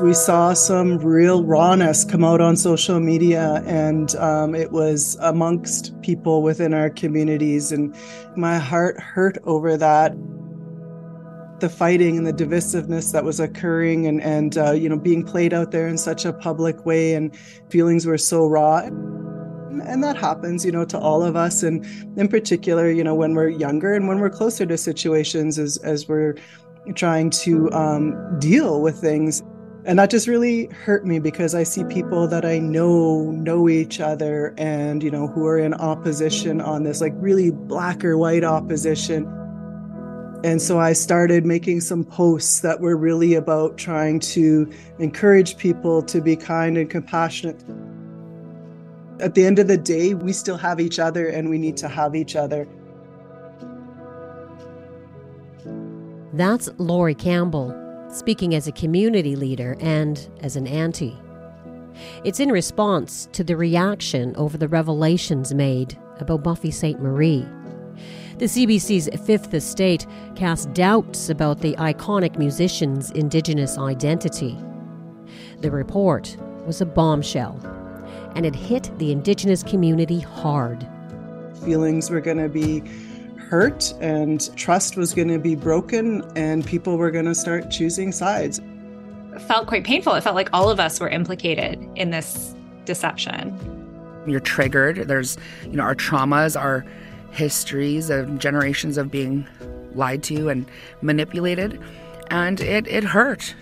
[0.00, 5.98] We saw some real rawness come out on social media, and um, it was amongst
[6.02, 7.72] people within our communities.
[7.72, 7.96] And
[8.36, 10.14] my heart hurt over that.
[11.60, 15.54] The fighting and the divisiveness that was occurring, and and uh, you know being played
[15.54, 17.34] out there in such a public way, and
[17.70, 18.82] feelings were so raw
[19.84, 21.84] and that happens you know to all of us and
[22.18, 26.08] in particular you know when we're younger and when we're closer to situations as as
[26.08, 26.34] we're
[26.94, 29.42] trying to um, deal with things
[29.86, 34.00] and that just really hurt me because i see people that i know know each
[34.00, 38.44] other and you know who are in opposition on this like really black or white
[38.44, 39.32] opposition.
[40.44, 46.02] And so i started making some posts that were really about trying to encourage people
[46.02, 47.58] to be kind and compassionate.
[49.20, 51.88] At the end of the day we still have each other and we need to
[51.88, 52.68] have each other.
[56.32, 61.16] That's Lori Campbell speaking as a community leader and as an auntie.
[62.24, 67.46] It's in response to the reaction over the revelations made about Buffy Sainte-Marie.
[68.38, 74.58] The CBC's Fifth Estate cast doubts about the iconic musician's Indigenous identity.
[75.60, 77.58] The report was a bombshell,
[78.34, 80.86] and it hit the Indigenous community hard.
[81.64, 82.82] Feelings were going to be
[83.48, 88.12] hurt and trust was going to be broken and people were going to start choosing
[88.12, 88.60] sides.
[89.34, 90.14] It felt quite painful.
[90.14, 92.54] It felt like all of us were implicated in this
[92.84, 93.56] deception.
[94.26, 95.08] You're triggered.
[95.08, 96.84] There's, you know, our traumas, our
[97.30, 99.46] histories of generations of being
[99.94, 100.66] lied to and
[101.02, 101.80] manipulated,
[102.30, 103.54] and it, it hurt.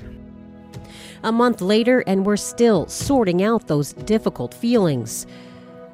[1.23, 5.27] A month later, and we're still sorting out those difficult feelings.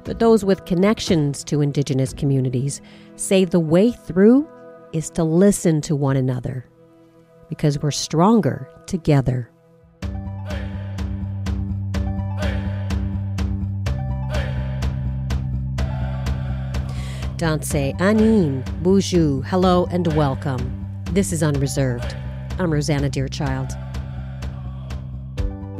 [0.03, 2.81] But those with connections to Indigenous communities
[3.21, 4.47] say the way through
[4.93, 6.65] is to listen to one another
[7.49, 9.49] because we're stronger together.
[17.37, 20.85] Tansi, Aniin, Boozhoo, hello and welcome.
[21.11, 22.15] This is Unreserved.
[22.59, 23.90] I'm Rosanna Deerchild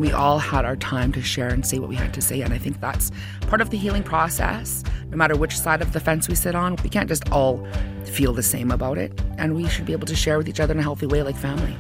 [0.02, 2.42] we all had our time to share and say what we had to say.
[2.42, 4.84] And I think that's part of the healing process.
[5.12, 7.66] No matter which side of the fence we sit on, we can't just all
[8.04, 9.22] feel the same about it.
[9.38, 11.38] And we should be able to share with each other in a healthy way like
[11.38, 11.78] family.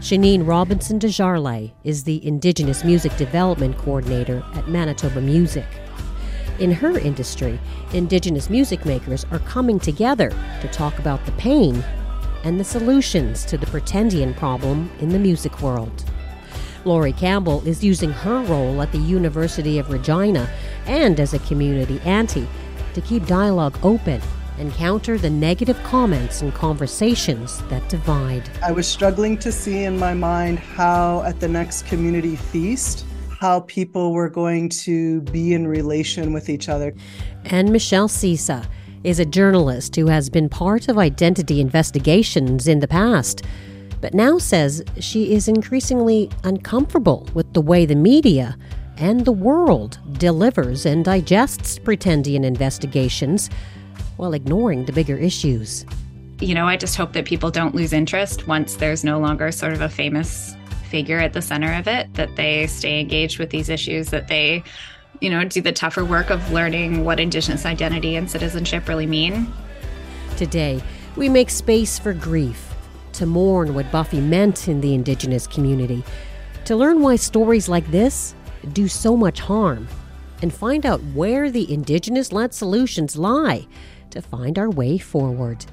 [0.00, 5.66] Shaneen Robinson Desjarlais is the Indigenous Music Development Coordinator at Manitoba Music.
[6.58, 7.60] In her industry,
[7.92, 11.84] Indigenous music makers are coming together to talk about the pain
[12.44, 16.04] and the solutions to the pretendian problem in the music world.
[16.84, 20.48] Lori Campbell is using her role at the University of Regina
[20.86, 22.48] and as a community auntie
[22.94, 24.20] to keep dialogue open
[24.58, 28.48] and counter the negative comments and conversations that divide.
[28.62, 33.06] I was struggling to see in my mind how at the next community feast
[33.40, 36.94] how people were going to be in relation with each other.
[37.46, 38.66] And Michelle Cyca
[39.02, 43.42] is a journalist who has been part of identity investigations in the past
[44.00, 48.56] but now says she is increasingly uncomfortable with the way the media
[48.96, 53.50] and the world delivers and digests pretendian investigations
[54.16, 55.86] while ignoring the bigger issues.
[56.40, 59.72] You know, I just hope that people don't lose interest once there's no longer sort
[59.72, 60.54] of a famous
[60.90, 64.62] figure at the center of it, that they stay engaged with these issues, that they,
[65.20, 69.50] you know, do the tougher work of learning what Indigenous identity and citizenship really mean.
[70.36, 70.82] Today,
[71.16, 72.69] we make space for grief
[73.20, 76.02] to mourn what Buffy meant in the Indigenous community,
[76.64, 78.34] to learn why stories like this
[78.72, 79.86] do so much harm,
[80.40, 83.66] and find out where the Indigenous led solutions lie
[84.08, 85.66] to find our way forward.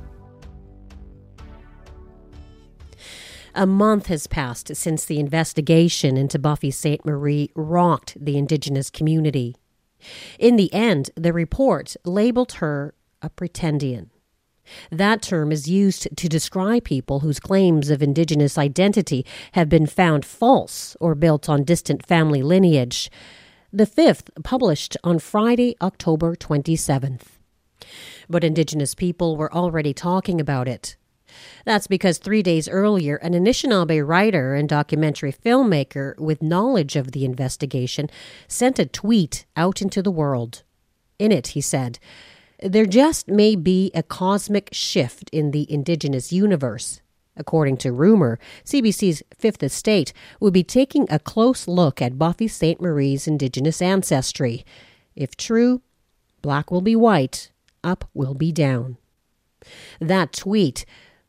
[3.56, 9.56] A month has passed since the investigation into Buffy Sainte-Marie rocked the Indigenous community.
[10.38, 14.10] In the end, the report labeled her a pretendian.
[14.92, 20.26] That term is used to describe people whose claims of Indigenous identity have been found
[20.26, 23.10] false or built on distant family lineage.
[23.72, 27.24] The fifth published on Friday, October 27th.
[28.30, 30.96] But Indigenous people were already talking about it.
[31.66, 37.26] That's because three days earlier, an Anishinaabe writer and documentary filmmaker with knowledge of the
[37.26, 38.10] investigation
[38.48, 40.64] sent a tweet out into the world.
[41.20, 42.00] In it, he said,
[42.60, 47.02] There just may be a cosmic shift in the Indigenous universe.
[47.36, 53.28] According to rumor, CBC's Fifth Estate will be taking a close look at Buffy Sainte-Marie's
[53.28, 54.66] Indigenous ancestry.
[55.16, 55.82] If true,
[56.42, 57.52] black will be white,
[57.84, 58.98] up will be down.
[60.02, 60.84] That tweet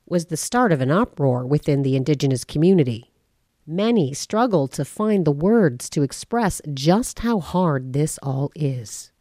[0.07, 3.11] was the start of an uproar within the Indigenous community.
[3.67, 9.13] Many struggled to find the words to express just how hard this all is.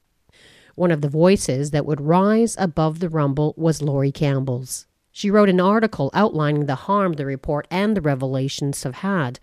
[0.78, 4.86] One of the voices that would rise above the rumble was Lori Campbell's.
[5.12, 9.40] She wrote an article outlining the harm the report and the revelations have had.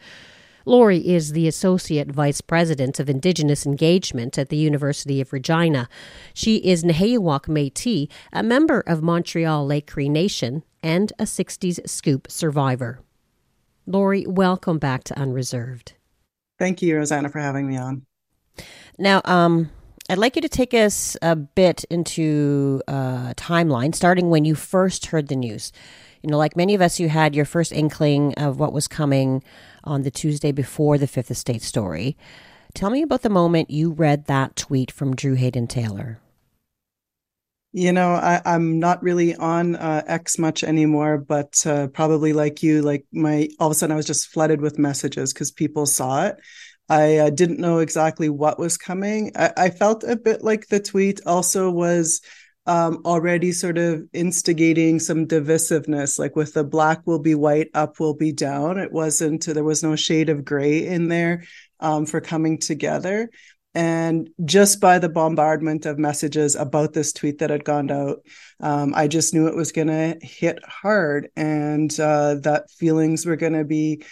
[0.64, 5.88] Lori is the Associate Vice President of Indigenous Engagement at the University of Regina.
[6.34, 12.30] She is Nehiyawak Métis, a member of Montreal Lake Cree Nation, and a 60s scoop
[12.30, 13.00] survivor.
[13.88, 15.94] Lori, welcome back to Unreserved.
[16.60, 18.06] Thank you, Rosanna, for having me on.
[19.00, 19.70] Now, um,
[20.10, 24.54] I'd like you to take us a bit into a uh, timeline, starting when you
[24.54, 25.72] first heard the news.
[26.22, 29.42] You know, like many of us, you had your first inkling of what was coming
[29.82, 32.18] on the Tuesday before the Fifth Estate story.
[32.74, 36.18] Tell me about the moment you read that tweet from Drew Hayden Taylor.
[37.72, 42.62] You know, I, am not really on uh, X much anymore, but uh, probably like
[42.62, 45.86] you, like my all of a sudden I was just flooded with messages because people
[45.86, 46.36] saw it
[46.88, 49.32] I uh, didn't know exactly what was coming.
[49.36, 52.20] I, I, felt a bit like the tweet also was
[52.66, 58.00] um, already sort of instigating some divisiveness, like with the black will be white, up
[58.00, 58.78] will be down.
[58.78, 61.44] It wasn't, there was no shade of gray in there
[61.80, 63.30] um, for coming together.
[63.74, 68.18] And just by the bombardment of messages about this tweet that had gone out,
[68.60, 73.36] um, I just knew it was going to hit hard and uh, that feelings were
[73.36, 74.04] going to be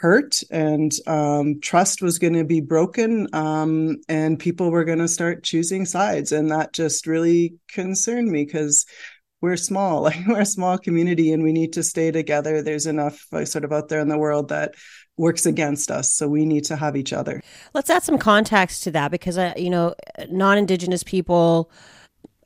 [0.00, 5.06] hurt and um, trust was going to be broken um, and people were going to
[5.06, 6.32] start choosing sides.
[6.32, 8.86] And that just really concerned me because
[9.42, 12.62] we're small like we're a small community and we need to stay together.
[12.62, 14.74] There's enough sort of out there in the world that
[15.18, 17.42] works against us so we need to have each other.
[17.74, 19.94] Let's add some context to that because uh, you know
[20.30, 21.70] non-indigenous people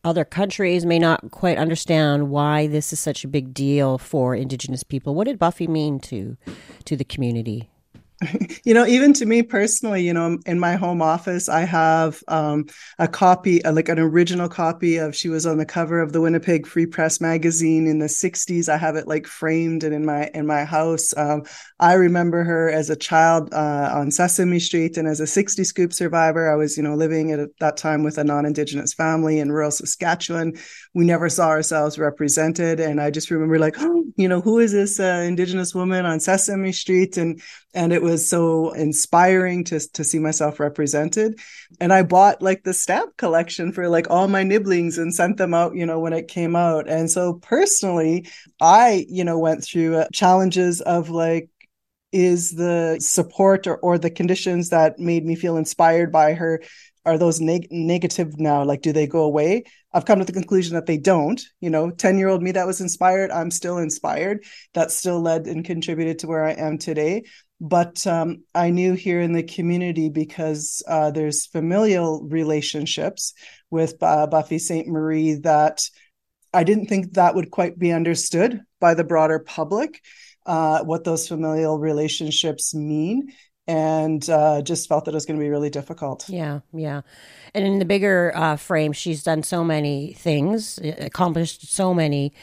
[0.04, 4.82] other countries may not quite understand why this is such a big deal for Indigenous
[4.82, 5.14] people.
[5.14, 6.36] What did Buffy mean to
[6.84, 7.70] to the community?
[8.64, 12.64] you know even to me personally you know in my home office i have um,
[12.98, 16.20] a copy uh, like an original copy of she was on the cover of the
[16.20, 20.30] winnipeg free press magazine in the 60s i have it like framed and in my
[20.34, 21.16] in my house.
[21.16, 21.42] Um,
[21.80, 25.92] i remember her as a child uh, on sesame street and as a 60 scoop
[25.92, 29.70] survivor i was you know living at that time with a non-indigenous family in rural
[29.70, 30.54] saskatchewan.
[30.94, 34.72] We never saw ourselves represented and i just remember like oh, you know who is
[34.72, 37.16] this uh, indigenous woman on sesame street?
[37.16, 37.40] And
[37.74, 41.38] and it was so inspiring to to see myself represented.
[41.80, 45.54] And i bought like the stamp collection for like all my nibblings and sent them
[45.54, 46.88] out you know when it came out.
[46.88, 48.28] And so personally
[48.60, 51.48] i you know went through uh, challenges of like
[52.12, 56.62] is the support or, or the conditions that made me feel inspired by her
[57.06, 58.64] are those neg- negative now?
[58.64, 59.64] Like do they go away?
[59.92, 61.90] I've come to the conclusion that they don't you know?
[61.90, 64.44] 10 year old me that was inspired i'm still inspired.
[64.74, 67.24] That still led and contributed to where i am today
[67.60, 73.32] but um, I knew here in the community because uh, there's familial relationships
[73.70, 75.82] with uh, Buffy Sainte-Marie that
[76.52, 80.00] I didn't think that would quite be understood by the broader public,
[80.46, 83.32] uh, what those familial relationships mean.
[83.66, 86.28] And uh, just felt that it was going to be really difficult.
[86.28, 87.00] Yeah, yeah.
[87.54, 92.34] And in the bigger uh, frame, she's done so many things, accomplished so many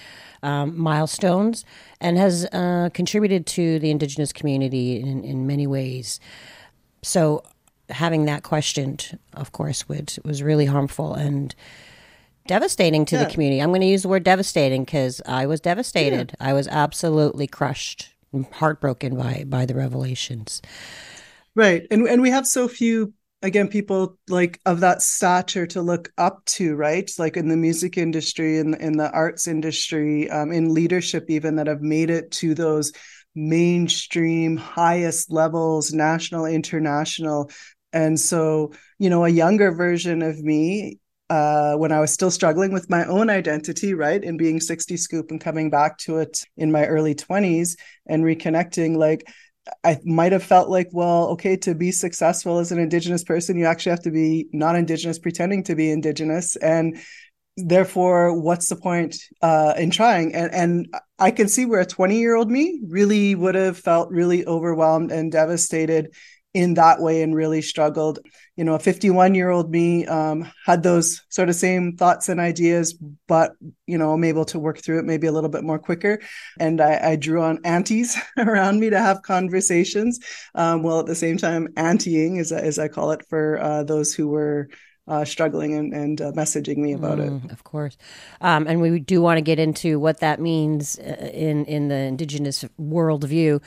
[0.43, 1.65] um, milestones
[1.99, 6.19] and has uh, contributed to the Indigenous community in, in many ways.
[7.01, 7.43] So,
[7.89, 11.53] having that questioned, of course, would, was really harmful and
[12.47, 13.23] devastating to yeah.
[13.23, 13.61] the community.
[13.61, 16.35] I'm going to use the word devastating because I was devastated.
[16.39, 16.47] Yeah.
[16.49, 18.09] I was absolutely crushed,
[18.53, 20.61] heartbroken by by the revelations.
[21.55, 26.11] Right, and and we have so few again people like of that stature to look
[26.17, 27.09] up to right?
[27.17, 31.55] Like in the music industry and in, in the arts industry um, in leadership even
[31.55, 32.91] that have made it to those
[33.33, 37.49] mainstream highest levels national international.
[37.93, 40.99] And so you know a younger version of me
[41.31, 45.31] uh, when I was still struggling with my own identity, right, and being 60 scoop
[45.31, 49.25] and coming back to it in my early 20s and reconnecting, like
[49.83, 53.65] I might have felt like, well, okay, to be successful as an Indigenous person, you
[53.65, 56.55] actually have to be non Indigenous, pretending to be Indigenous.
[56.55, 56.97] And
[57.57, 60.87] therefore what's the point uh, in trying and and
[61.19, 65.11] i can see where a 20 year old me really would have felt really overwhelmed
[65.11, 66.13] and devastated
[66.53, 68.19] in that way and really struggled.
[68.57, 72.39] You know a 51 year old me um, had those sort of same thoughts and
[72.39, 72.93] ideas
[73.27, 73.53] but
[73.87, 76.19] you know i'm able to work through it maybe a little bit more quicker.
[76.59, 80.19] And i, I drew on aunties around me to have conversations
[80.53, 84.13] um, while at the same time anteing as, as i call it for uh, those
[84.13, 84.67] who were
[85.11, 87.51] uh, struggling and, and uh, messaging me about mm, it.
[87.51, 87.97] Of course,
[88.39, 91.95] um, and we do want to get into what that means uh, in in the
[91.95, 93.61] Indigenous worldview.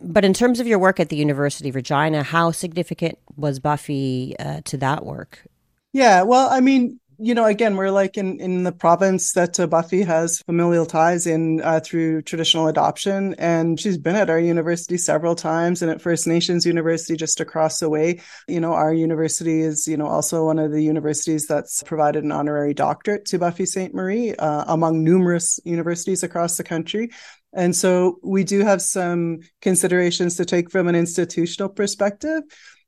[0.00, 4.34] But in terms of your work at the University of Regina, how significant was Buffy
[4.38, 5.44] uh, to that work?
[5.92, 9.66] Yeah, well, I mean, you know, again, we're like in, in the province that uh,
[9.66, 13.34] Buffy has familial ties in uh, through traditional adoption.
[13.38, 17.80] And she's been at our university several times and at First Nations University just across
[17.80, 18.20] the way.
[18.46, 22.30] You know, our university is, you know, also one of the universities that's provided an
[22.30, 27.10] honorary doctorate to Buffy Sainte-Marie uh, among numerous universities across the country.
[27.52, 32.42] And so we do have some considerations to take from an institutional perspective.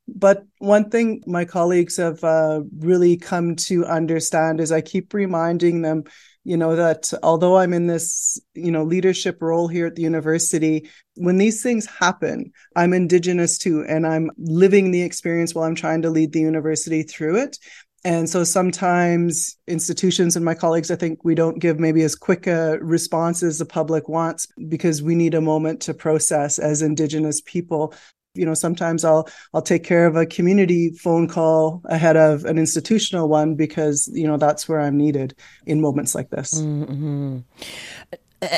[0.07, 5.81] But one thing my colleagues have uh, really come to understand is I keep reminding
[5.81, 6.03] them,
[6.43, 10.89] you know, that although I'm in this, you know, leadership role here at the university,
[11.15, 16.01] when these things happen, I'm Indigenous too, and I'm living the experience while I'm trying
[16.01, 17.57] to lead the university through it.
[18.03, 22.47] And so sometimes institutions and my colleagues, I think we don't give maybe as quick
[22.47, 27.41] a response as the public wants because we need a moment to process as Indigenous
[27.41, 27.93] people
[28.33, 32.57] you know sometimes i'll i'll take care of a community phone call ahead of an
[32.57, 35.35] institutional one because you know that's where i'm needed
[35.65, 37.39] in moments like this mm-hmm.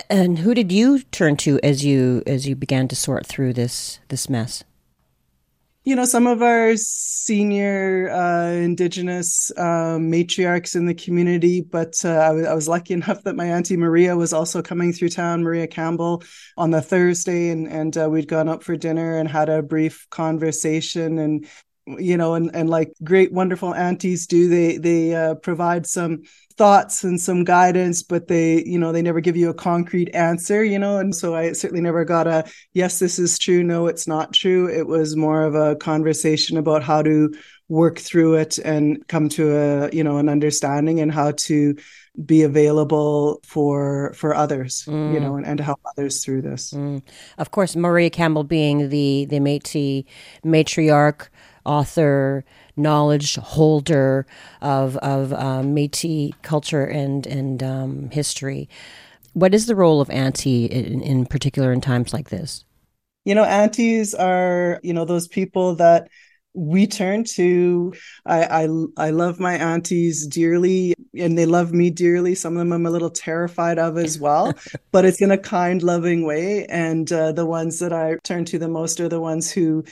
[0.10, 4.00] and who did you turn to as you as you began to sort through this
[4.10, 4.64] this mess
[5.84, 12.20] you know, some of our senior uh, Indigenous um, matriarchs in the community, but uh,
[12.20, 15.44] I, w- I was lucky enough that my Auntie Maria was also coming through town,
[15.44, 16.24] Maria Campbell,
[16.58, 20.08] on the Thursday, and, and uh, we'd gone up for dinner and had a brief
[20.10, 21.20] conversation.
[21.20, 21.48] And
[21.86, 26.24] you know and and like great wonderful aunties do they they uh, provide some
[26.58, 30.64] thoughts and some guidance but they you know they never give you a concrete answer
[30.64, 32.44] you know and so i certainly never got a
[32.74, 36.84] yes this is true no it's not true it was more of a conversation about
[36.84, 37.34] how to
[37.70, 41.76] work through it and come to a you know an understanding and how to
[42.26, 45.14] be available for for others mm.
[45.14, 47.02] you know and, and to help others through this mm.
[47.40, 50.06] of course maria campbell being the the métis
[50.46, 51.30] matriarch
[51.66, 52.44] author,
[52.76, 54.26] knowledge holder
[54.62, 58.70] of of um, Métis culture and and um, history.
[59.34, 62.66] What is the role of auntie in, in particular in times like this?
[63.26, 66.10] You know, aunties are you know those people that
[66.54, 67.94] we turn to
[68.26, 68.68] I, I
[68.98, 72.92] i love my aunties dearly and they love me dearly some of them i'm a
[72.92, 74.54] little terrified of as well
[74.92, 78.60] but it's in a kind loving way and uh, the ones that i turn to
[78.60, 79.84] the most are the ones who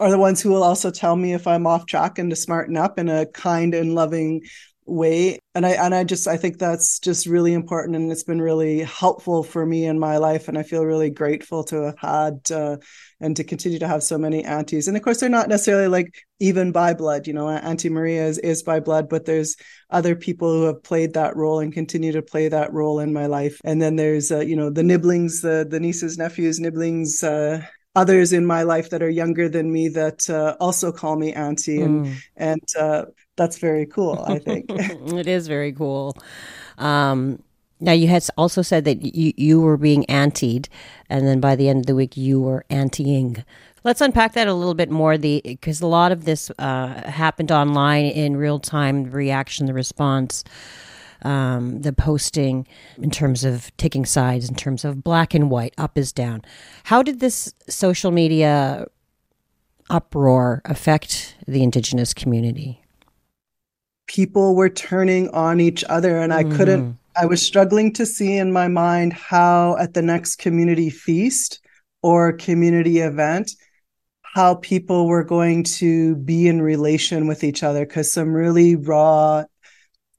[0.00, 2.76] are the ones who will also tell me if I'm off track and to smarten
[2.76, 4.42] up in a kind and loving
[4.86, 5.38] way.
[5.54, 8.80] And i and i just i think that's just really important and it's been really
[8.80, 12.76] helpful for me in my life and i feel really grateful to have had uh,
[13.18, 14.86] and to continue to have so many aunties.
[14.86, 18.38] And of course they're not necessarily like even by blood you know auntie maria is,
[18.38, 19.56] is by blood but there's
[19.90, 23.26] other people who have played that role and continue to play that role in my
[23.26, 23.60] life.
[23.64, 27.64] And then there's uh, you know the nibblings the the nieces nephews nibblings uh,
[27.96, 31.80] others in my life that are younger than me that uh, also call me auntie
[31.80, 32.14] and mm.
[32.36, 34.70] and uh, that's very cool i think.
[34.70, 36.16] It is very cool.
[36.78, 37.42] Um,
[37.80, 40.68] now you had also said that you, you were being antied
[41.08, 43.44] and then by the end of the week you were anteing
[43.84, 47.52] let's unpack that a little bit more the because a lot of this uh, happened
[47.52, 50.42] online in real time reaction the response
[51.22, 52.66] um, the posting
[52.98, 56.42] in terms of taking sides, in terms of black and white, up is down.
[56.84, 58.86] How did this social media
[59.90, 62.82] uproar affect the Indigenous community?
[64.06, 66.56] People were turning on each other, and I mm-hmm.
[66.56, 71.60] couldn't, I was struggling to see in my mind how at the next community feast
[72.02, 73.52] or community event,
[74.36, 79.42] how people were going to be in relation with each other because some really raw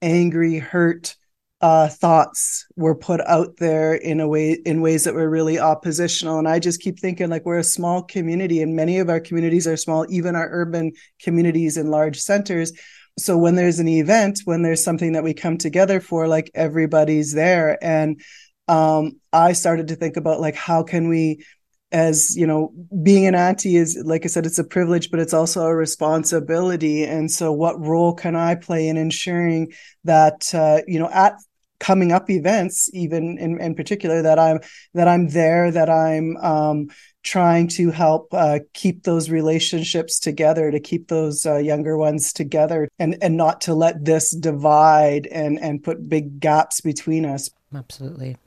[0.02, 1.16] angry, hurt
[1.60, 6.38] uh, thoughts were put out there in a way in ways that were really oppositional.
[6.38, 9.68] And I just keep thinking like we're a small community, and many of our communities
[9.68, 12.72] are small, even our urban communities in large centers.
[13.18, 17.34] So when there's an event, when there's something that we come together for, like everybody's
[17.34, 17.84] there.
[17.84, 18.22] And
[18.68, 21.44] um, I started to think about like how can we
[21.92, 25.34] as you know being an auntie is like i said it's a privilege but it's
[25.34, 27.04] also a responsibility.
[27.04, 29.72] And so what role can i play in ensuring
[30.04, 31.36] that uh, you know at
[31.80, 34.60] coming up events even in, in particular that i'm
[34.96, 36.88] that i'm there that i'm um,
[37.22, 42.90] trying to help uh, keep those relationships together to keep those uh, younger ones together
[42.98, 47.50] and and not to let this divide and and put big gaps between us?
[47.76, 48.38] Absolutely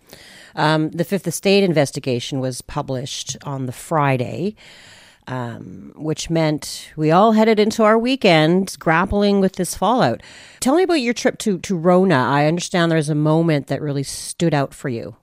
[0.57, 4.54] um, the fifth estate investigation was published on the friday
[5.30, 10.23] um, which meant we all headed into our weekend grappling with this fallout.
[10.59, 12.16] Tell me about your trip to, to Rona.
[12.16, 15.16] I understand there's a moment that really stood out for you.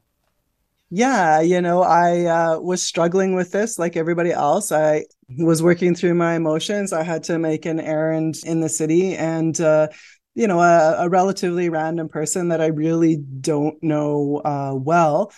[0.89, 4.72] Yeah, you know, I uh, was struggling with this like everybody else.
[4.72, 5.03] I
[5.38, 6.93] was working through my emotions.
[6.93, 9.89] I had to make an errand in the city and, uh,
[10.38, 15.32] you know, a, a, relatively random person that I really don't know uh, well,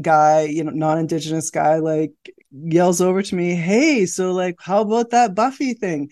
[0.00, 2.12] guy, you know, non Indigenous guy, like
[2.52, 6.10] yells over to me, Hey, so like, how about that Buffy thing?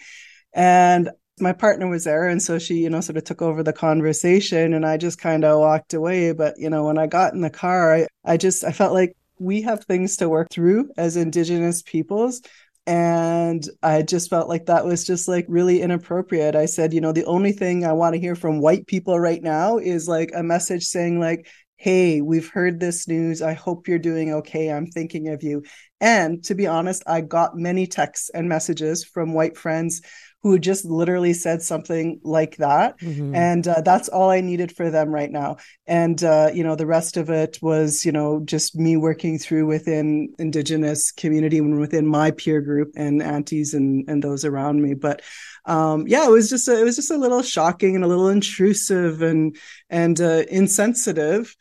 [0.53, 1.09] And
[1.39, 4.75] my partner was there and so she you know sort of took over the conversation
[4.75, 6.33] and i just kind of walked away.
[6.33, 9.17] But you know when i got in the car I, I just i felt like
[9.39, 12.43] we have things to work through as indigenous peoples
[12.87, 17.13] and i just felt like that was just like really inappropriate i said you know
[17.13, 20.43] the only thing i want to hear from white people right now is like a
[20.43, 21.47] message saying like
[21.83, 23.43] hey, we've heard this news.
[23.43, 24.71] I hope you're doing okay.
[24.71, 25.65] I'm thinking of you.
[26.01, 30.01] And to be honest, I got many texts and messages from white friends
[30.43, 32.99] who just literally said something like that.
[32.99, 33.35] Mm-hmm.
[33.35, 35.59] And uh, that's all I needed for them right now.
[35.87, 39.67] And, uh, you know, the rest of it was, you know, just me working through
[39.67, 44.95] within Indigenous community and within my peer group and aunties and, and those around me.
[44.95, 45.23] But
[45.65, 48.29] um, yeah, it was just, a, it was just a little shocking and a little
[48.29, 49.57] intrusive and,
[49.89, 51.55] and uh, insensitive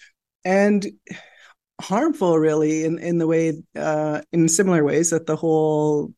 [0.43, 0.87] and
[1.79, 6.13] harmful really in in the way uh in similar ways that the whole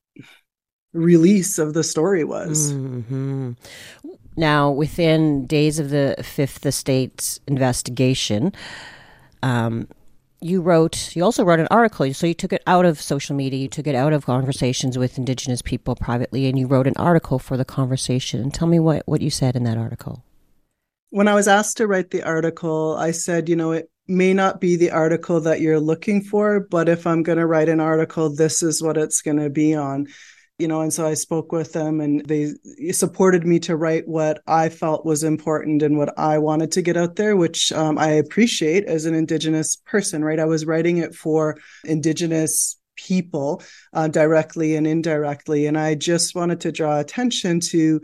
[0.93, 3.51] release of the story was mm-hmm.
[4.37, 8.53] now within days of the fifth estate investigation
[9.41, 9.87] um
[10.39, 13.59] you wrote you also wrote an article so you took it out of social media
[13.59, 17.39] you took it out of conversations with indigenous people privately and you wrote an article
[17.39, 20.23] for the conversation tell me what what you said in that article
[21.09, 24.59] when i was asked to write the article i said you know it may not
[24.59, 28.29] be the article that you're looking for, but if I'm going to write an article,
[28.29, 30.07] this is what it's going to be on.
[30.59, 32.53] You know, and so I spoke with them and they
[32.91, 36.95] supported me to write what I felt was important and what I wanted to get
[36.95, 40.39] out there, which um, I appreciate as an Indigenous person, right?
[40.39, 43.63] I was writing it for Indigenous people
[43.93, 45.65] uh, directly and indirectly.
[45.65, 48.01] And I just wanted to draw attention to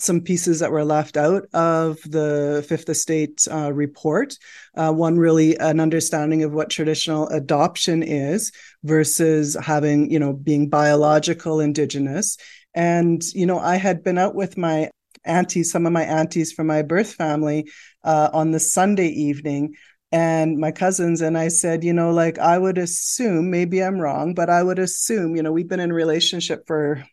[0.00, 4.36] some pieces that were left out of the Fifth Estate uh, report.
[4.76, 8.52] Uh, one, really an understanding of what traditional adoption is
[8.84, 12.36] versus having, you know, being biological Indigenous.
[12.74, 14.90] And, you know, I had been out with my
[15.24, 17.70] aunties, some of my aunties from my birth family
[18.04, 19.74] uh, on the Sunday evening
[20.10, 24.32] and my cousins and i said you know like i would assume maybe i'm wrong
[24.32, 27.04] but i would assume you know we've been in relationship for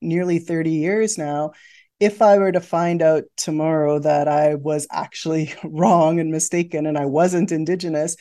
[0.00, 1.50] nearly 30 years now
[1.98, 6.98] if I were to find out tomorrow that I was actually wrong and mistaken and
[6.98, 8.16] I wasn't Indigenous,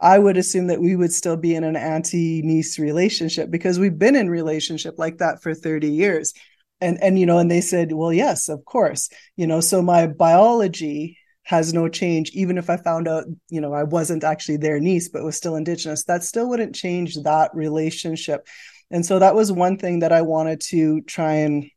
[0.00, 3.98] I would assume that we would still be in an auntie niece relationship because we've
[3.98, 6.32] been in relationship like that for 30 years.
[6.80, 9.08] And and you know, and they said, well, yes, of course.
[9.36, 13.72] You know, so my biology has no change even if i found out you know
[13.72, 18.46] i wasn't actually their niece but was still indigenous that still wouldn't change that relationship
[18.92, 21.68] and so that was one thing that i wanted to try and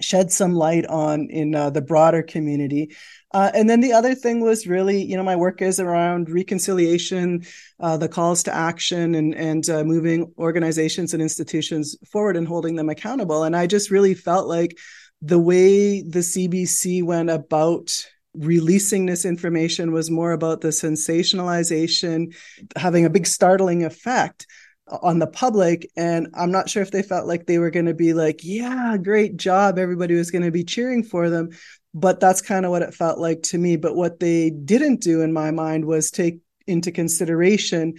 [0.00, 2.94] shed some light on in uh, the broader community.
[3.32, 7.44] Uh, and then the other thing was really, you know, my work is around reconciliation,
[7.80, 12.76] uh, the calls to action, and and uh, moving organizations and institutions forward and holding
[12.76, 13.44] them accountable.
[13.44, 14.78] And I just really felt like
[15.22, 22.34] the way the CBC went about releasing this information was more about the sensationalization
[22.76, 24.46] having a big startling effect
[24.88, 27.94] on the public and i'm not sure if they felt like they were going to
[27.94, 31.48] be like yeah great job everybody was going to be cheering for them
[31.94, 33.76] but that's kind of what it felt like to me.
[33.76, 37.94] But what they didn't do in my mind was take into consideration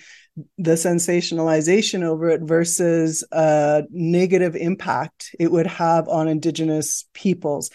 [0.58, 7.69] the sensationalization over it versus a negative impact it would have on indigenous peoples.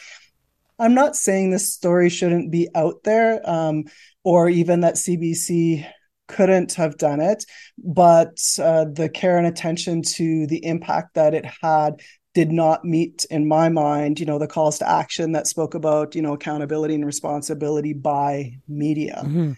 [0.78, 3.84] I'm not saying this story shouldn't be out there um,
[4.24, 5.86] or even that cbc
[6.30, 7.44] couldn't have done it,
[7.76, 12.00] but uh, the care and attention to the impact that it had
[12.34, 16.14] did not meet in my mind you know the calls to action that spoke about
[16.14, 19.22] you know accountability and responsibility by media.
[19.24, 19.52] Mm-hmm.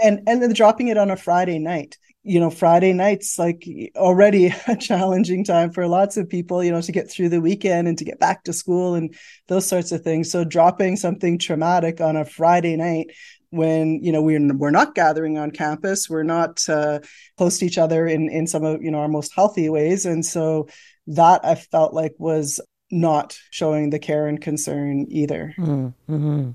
[0.00, 1.98] and and then dropping it on a friday night.
[2.22, 6.80] You know friday nights like already a challenging time for lots of people you know
[6.80, 9.14] to get through the weekend and to get back to school and
[9.48, 10.30] those sorts of things.
[10.30, 13.10] So dropping something traumatic on a friday night
[13.50, 16.98] when you know we're we're not gathering on campus we're not uh,
[17.36, 20.24] close to each other in in some of you know our most healthy ways and
[20.24, 20.68] so
[21.06, 26.50] that i felt like was not showing the care and concern either mm-hmm.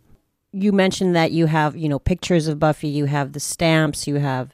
[0.51, 4.15] you mentioned that you have you know pictures of buffy you have the stamps you
[4.15, 4.54] have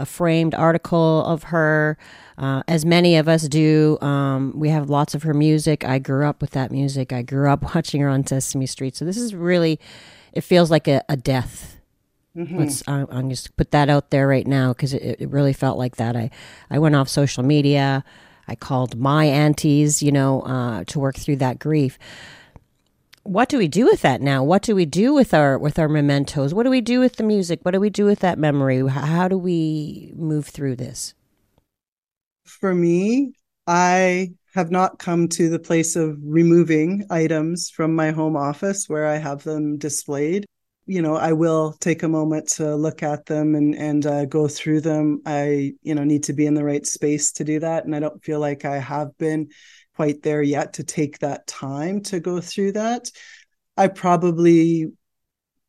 [0.00, 1.98] a framed article of her,
[2.38, 3.98] uh, as many of us do.
[4.00, 5.84] Um, we have lots of her music.
[5.84, 7.12] I grew up with that music.
[7.12, 8.96] I grew up watching her on Sesame Street.
[8.96, 9.78] So this is really,
[10.32, 11.80] it feels like a, a death.
[12.36, 12.58] Mm-hmm.
[12.58, 15.78] Let's, I'm, I'm just put that out there right now because it, it really felt
[15.78, 16.16] like that.
[16.16, 16.30] I,
[16.70, 18.04] I went off social media.
[18.46, 21.98] I called my aunties, you know, uh, to work through that grief
[23.22, 24.42] what do we do with that now?
[24.42, 26.54] What do we do with our with our mementos?
[26.54, 27.60] What do we do with the music?
[27.62, 28.86] What do we do with that memory?
[28.88, 31.14] How do we move through this?
[32.44, 33.34] For me,
[33.66, 39.06] I have not come to the place of removing items from my home office where
[39.06, 40.46] I have them displayed.
[40.86, 44.48] You know, I will take a moment to look at them and and uh, go
[44.48, 45.22] through them.
[45.24, 48.00] I you know need to be in the right space to do that, and I
[48.00, 49.50] don't feel like I have been
[49.94, 53.10] quite there yet to take that time to go through that.
[53.76, 54.92] I probably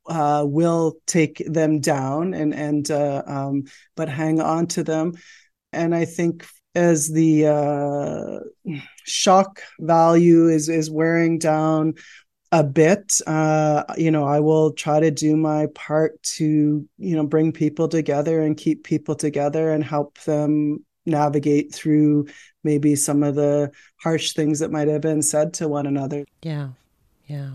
[0.08, 3.64] uh, will take them down and and uh, um,
[3.96, 5.14] but hang on to them.
[5.72, 11.96] And I think as the uh, shock value is is wearing down
[12.54, 17.26] a bit, uh, you know, I will try to do my part to you know
[17.26, 22.28] bring people together and keep people together and help them navigate through
[22.64, 26.26] maybe some of the harsh things that might have been said to one another.
[26.44, 26.70] Yeah,
[27.26, 27.52] yeah.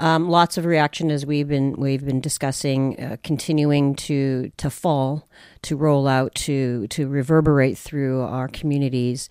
[0.00, 5.28] Um, lots of reaction as we've been we've been discussing, uh, continuing to to fall,
[5.62, 9.28] to roll out, to to reverberate through our communities.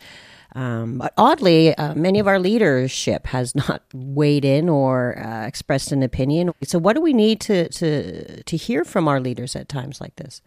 [0.56, 5.92] Um, but oddly, uh, many of our leadership has not weighed in or uh, expressed
[5.92, 6.52] an opinion.
[6.64, 10.16] So, what do we need to to to hear from our leaders at times like
[10.18, 10.42] this?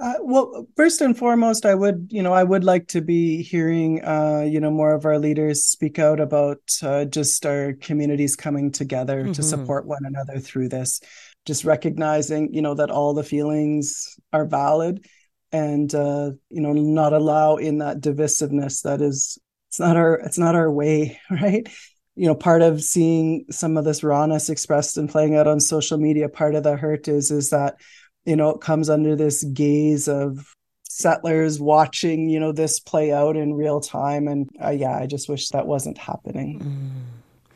[0.00, 4.04] Uh, well, first and foremost, I would, you know, I would like to be hearing,
[4.04, 8.70] uh, you know, more of our leaders speak out about uh, just our communities coming
[8.70, 9.32] together mm-hmm.
[9.32, 11.00] to support one another through this.
[11.46, 15.04] Just recognizing, you know, that all the feelings are valid,
[15.50, 19.36] and uh, you know, not allow in that divisiveness that is,
[19.68, 21.68] it's not our, it's not our way, right?
[22.14, 25.98] You know, part of seeing some of this rawness expressed and playing out on social
[25.98, 27.76] media, part of the hurt is, is that
[28.24, 30.52] you know it comes under this gaze of
[30.88, 34.26] settlers watching you know this play out in real time.
[34.26, 36.60] And uh, yeah i just wish that wasn't happening.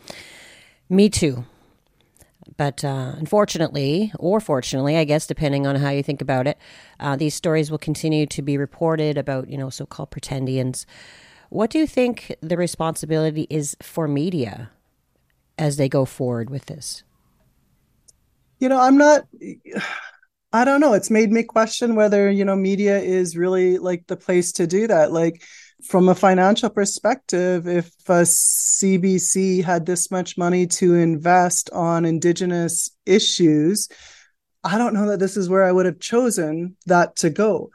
[0.09, 0.15] Mm.
[0.89, 1.45] me too.
[2.57, 6.59] But uh, unfortunately or fortunately i guess depending on how you think about it
[7.01, 10.85] uh, these stories will continue to be reported about you know so-called pretendians.
[11.49, 14.71] What do you think the responsibility is for media
[15.59, 17.03] as they go forward with this?
[18.59, 19.27] You know i'm not
[20.53, 20.93] I don't know.
[20.93, 24.87] It's made me question whether, you know, media is really like the place to do
[24.87, 25.11] that.
[25.11, 25.43] Like
[25.89, 32.91] from a financial perspective, if a CBC had this much money to invest on Indigenous
[33.07, 33.89] issues,
[34.63, 37.71] I don't know that this is where I would have chosen that to go.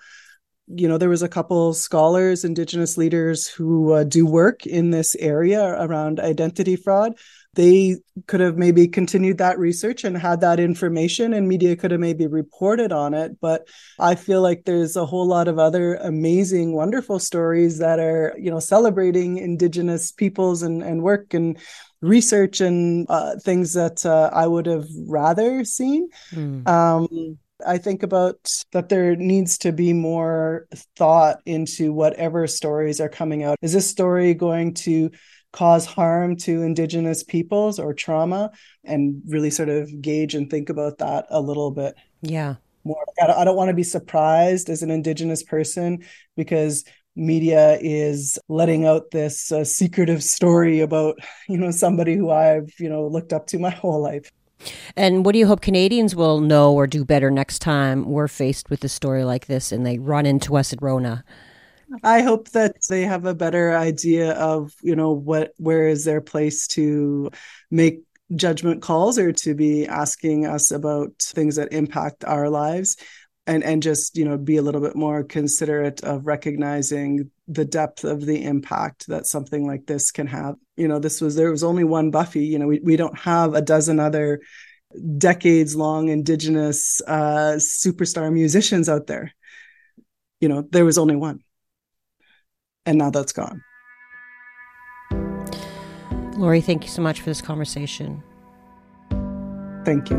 [0.68, 5.16] You know, there was a couple scholars, Indigenous leaders who uh, do work in this
[5.16, 7.14] area around identity fraud
[7.58, 12.00] they could have maybe continued that research and had that information and media could have
[12.00, 13.68] maybe reported on it but
[14.00, 18.52] i feel like there's a whole lot of other amazing wonderful stories that are you
[18.52, 21.58] know celebrating indigenous peoples and, and work and
[22.02, 26.66] research and uh, things that uh, i would have rather seen mm.
[26.68, 33.10] um, I think about that there needs to be more thought into whatever stories are
[33.10, 33.58] coming out.
[33.64, 35.10] Is this story going to
[35.54, 38.52] cause harm to indigenous peoples or trauma
[38.84, 42.56] and really sort of gauge and think about that a little bit yeah.
[42.84, 43.04] more.
[43.22, 46.04] I don't want to be surprised as an indigenous person
[46.36, 46.84] because
[47.16, 51.18] media is letting out this uh, secretive story about
[51.50, 54.32] you know somebody who i've you know looked up to my whole life.
[54.96, 58.72] And what do you hope Canadians will know or do better next time we're faced
[58.72, 61.24] with a story like this and they run into us at Rona?
[62.04, 66.22] I hope that they have a better idea of, you know, what where is their
[66.22, 67.32] place to
[67.72, 68.02] make
[68.36, 72.98] judgment calls or to be asking us about things that impact our lives
[73.46, 78.04] and and just, you know, be a little bit more considerate of recognizing the depth
[78.04, 80.56] of the impact that something like this can have.
[80.76, 83.54] You know, this was there was only one Buffy, you know, we, we don't have
[83.54, 84.42] a dozen other
[85.18, 89.34] decades long indigenous uh superstar musicians out there
[90.40, 91.42] you know, there was only one.
[92.88, 93.64] And now that's gone.
[96.38, 98.24] Lori, thank you so much for this conversation.
[99.84, 100.18] Thank you.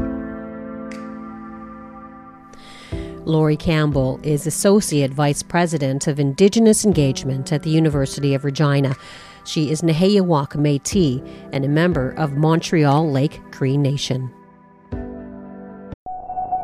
[3.24, 8.96] Lori Campbell is Associate Vice President of Indigenous Engagement at the University of Regina.
[9.44, 14.30] She is Nehiyawak Métis and a member of Montreal Lake Cree Nation.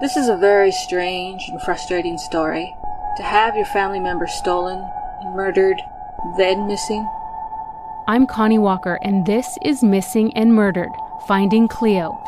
[0.03, 2.75] This is a very strange and frustrating story.
[3.17, 4.87] To have your family member stolen,
[5.35, 5.81] murdered,
[6.37, 7.09] then missing.
[8.09, 10.91] I'm Connie Walker, and this is Missing and Murdered
[11.27, 12.19] Finding Cleo.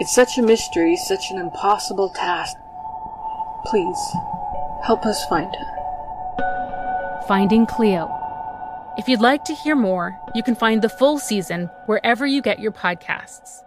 [0.00, 2.56] It's such a mystery, such an impossible task.
[3.66, 3.98] Please,
[4.84, 7.22] help us find her.
[7.28, 8.16] Finding Cleo.
[8.98, 12.60] If you'd like to hear more, you can find the full season wherever you get
[12.60, 13.62] your podcasts.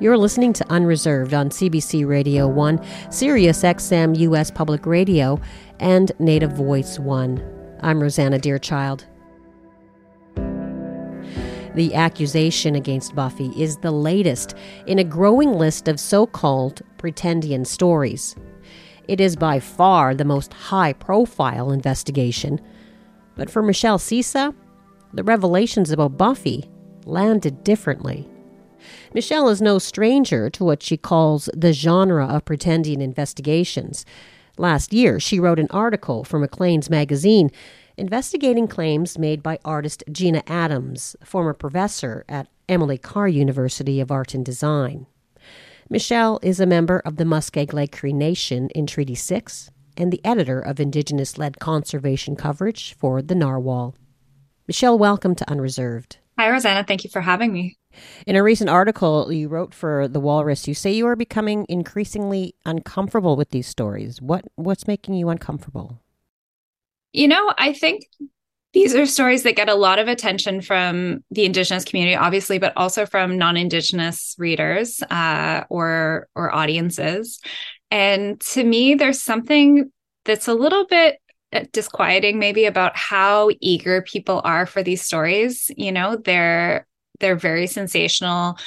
[0.00, 2.80] You're listening to Unreserved on CBC Radio 1,
[3.10, 5.40] Sirius XM US Public Radio,
[5.80, 7.78] and Native Voice 1.
[7.80, 9.06] I'm Rosanna Deerchild.
[11.74, 14.54] The accusation against Buffy is the latest
[14.86, 18.36] in a growing list of so called pretendian stories.
[19.08, 22.60] It is by far the most high profile investigation.
[23.34, 24.54] But for Michelle Cyca,
[25.12, 26.70] the revelations about Buffy
[27.04, 28.28] landed differently.
[29.14, 34.04] Michelle is no stranger to what she calls the genre of pretendian investigations.
[34.56, 37.50] Last year, she wrote an article for Maclean's magazine
[37.96, 44.34] investigating claims made by artist Gina Adams, former professor at Emily Carr University of Art
[44.34, 45.06] and Design.
[45.90, 50.20] Michelle is a member of the Muskeg Lake Cree Nation in Treaty 6 and the
[50.24, 53.96] editor of Indigenous led conservation coverage for the Narwhal.
[54.66, 56.18] Michelle, welcome to Unreserved.
[56.38, 56.84] Hi, Rosanna.
[56.84, 57.76] Thank you for having me.
[58.26, 62.54] In a recent article you wrote for The Walrus, you say you are becoming increasingly
[62.64, 64.20] uncomfortable with these stories.
[64.20, 66.00] What what's making you uncomfortable?
[67.12, 68.04] You know, I think
[68.74, 72.72] these are stories that get a lot of attention from the indigenous community obviously but
[72.76, 77.40] also from non-indigenous readers uh, or or audiences
[77.90, 79.90] and to me there's something
[80.24, 81.16] that's a little bit
[81.52, 86.86] uh, disquieting maybe about how eager people are for these stories you know they're
[87.20, 88.58] they're very sensational.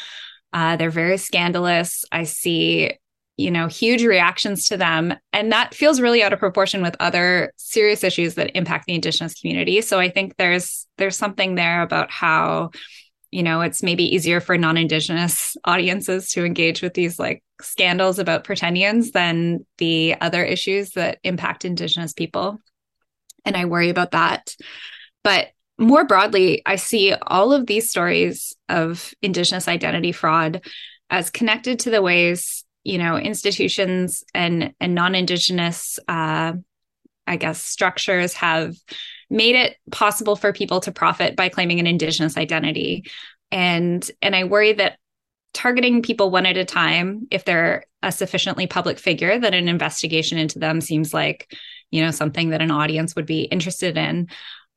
[0.53, 2.03] Uh, they're very scandalous.
[2.11, 2.93] I see
[3.41, 7.51] you know huge reactions to them and that feels really out of proportion with other
[7.57, 9.81] serious issues that impact the indigenous community.
[9.81, 12.71] So i think there's there's something there about how
[13.31, 18.43] you know it's maybe easier for non-indigenous audiences to engage with these like scandals about
[18.43, 22.59] pretendians than the other issues that impact indigenous people.
[23.45, 24.55] And i worry about that.
[25.23, 25.47] But
[25.81, 30.63] more broadly i see all of these stories of indigenous identity fraud
[31.09, 36.53] as connected to the ways you know institutions and and non-indigenous uh,
[37.27, 38.75] i guess structures have
[39.31, 43.05] made it possible for people to profit by claiming an indigenous identity.
[43.51, 44.97] And and i worry that
[45.53, 50.37] targeting people one at a time if they're a sufficiently public figure that an investigation
[50.37, 51.53] into them seems like
[51.91, 54.29] you know something that an audience would be interested in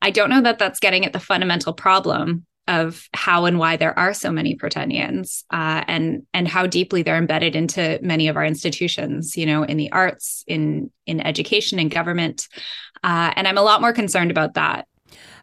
[0.05, 3.97] i don't know that that's getting at the fundamental problem of how and why there
[3.97, 8.45] are so many pretendians uh, and and how deeply they're embedded into many of our
[8.45, 12.47] institutions you know in the arts in in education in government.
[13.03, 14.87] Uh, and i'm a lot more concerned about that.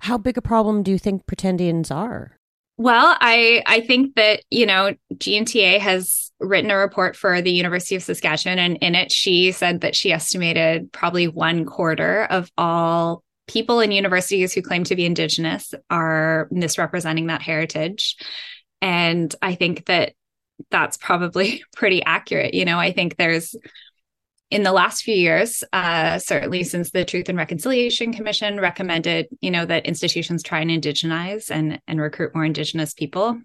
[0.00, 2.36] How big a problem do you think pretendians are?
[2.76, 7.52] Well i i think that you know Jean Teillet has written a report for the
[7.52, 12.50] university of saskatchewan and in it she said that she estimated probably one quarter of
[12.58, 13.22] all
[13.52, 18.16] people in universities who claim to be Indigenous are misrepresenting that heritage.
[18.80, 20.14] And I think that
[20.70, 22.54] that's probably pretty accurate.
[22.54, 23.54] You know, I think there's
[24.50, 29.50] in the last few years, uh, certainly since the Truth and Reconciliation Commission recommended, you
[29.50, 33.40] know, that institutions try and indigenize and and recruit more Indigenous people.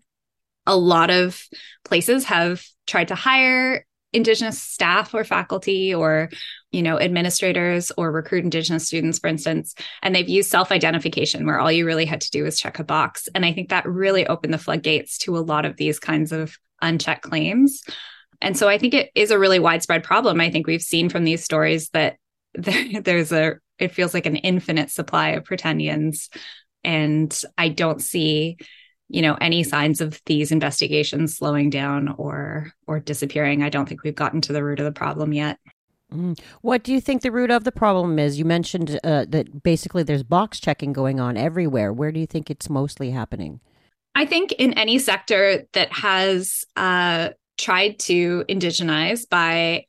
[0.66, 1.42] A lot of
[1.86, 6.30] places have tried to hire indigenous staff or faculty or
[6.72, 11.72] you know administrators or recruit indigenous students for instance and they've used self-identification where all
[11.72, 13.30] you really had to do was check a box.
[13.34, 16.58] And i think that really opened the floodgates to a lot of these kinds of
[16.82, 17.84] unchecked claims.
[18.42, 20.42] And so i think it is a really widespread problem.
[20.42, 22.18] I think we've seen from these stories that
[22.54, 26.30] there's a it feels like an infinite supply of pretendians.
[26.84, 28.58] And i don't see
[29.10, 33.64] you know any signs of these investigations slowing down or or disappearing.
[33.64, 35.58] I don't think we've gotten to the root of the problem yet
[36.14, 36.40] mm.
[36.62, 40.04] what do you think the root of the problem is you mentioned uh, that basically
[40.04, 43.60] there's box checking going on everywhere where do you think it's mostly happening
[44.16, 49.86] i think in any sector that has uh, tried to indigenize by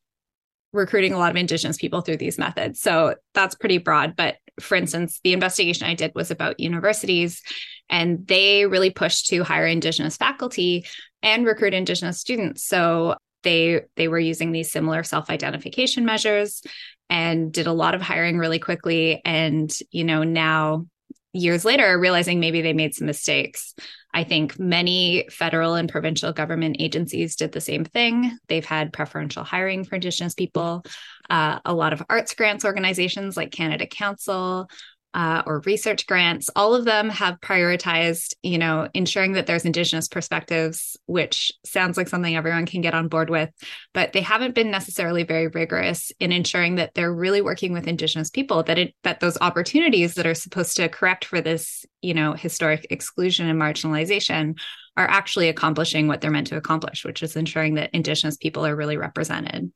[0.72, 2.80] recruiting a lot of Indigenous people through these methods.
[2.80, 4.16] So that's pretty broad.
[4.16, 7.42] But for instance, the investigation I did was about universities,
[7.88, 10.86] and they really pushed to hire Indigenous faculty
[11.22, 12.64] and recruit Indigenous students.
[12.64, 13.16] So
[13.48, 16.62] they they were using these similar self-identification measures
[17.08, 20.86] and did a lot of hiring really quickly and you know now
[21.32, 23.74] years later realizing maybe they made some mistakes
[24.14, 28.36] I think many federal and provincial government agencies did the same thing.
[28.48, 30.82] They've had preferential hiring for Indigenous people.
[31.28, 34.70] Uh, a lot of arts grants organizations like Canada Council
[35.14, 40.06] uh, or research grants, all of them have prioritized, you know, ensuring that there's Indigenous
[40.06, 43.50] perspectives, which sounds like something everyone can get on board with,
[43.94, 48.30] but they haven't been necessarily very rigorous in ensuring that they're really working with Indigenous
[48.30, 48.62] people.
[48.62, 52.86] That it that those opportunities that are supposed to correct for this, you know, historic
[52.90, 54.58] exclusion and marginalization
[54.96, 58.76] are actually accomplishing what they're meant to accomplish, which is ensuring that Indigenous people are
[58.76, 59.72] really represented.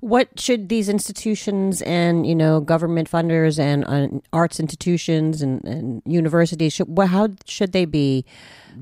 [0.00, 6.02] What should these institutions and you know government funders and uh, arts institutions and, and
[6.04, 8.24] universities should, well, how should they be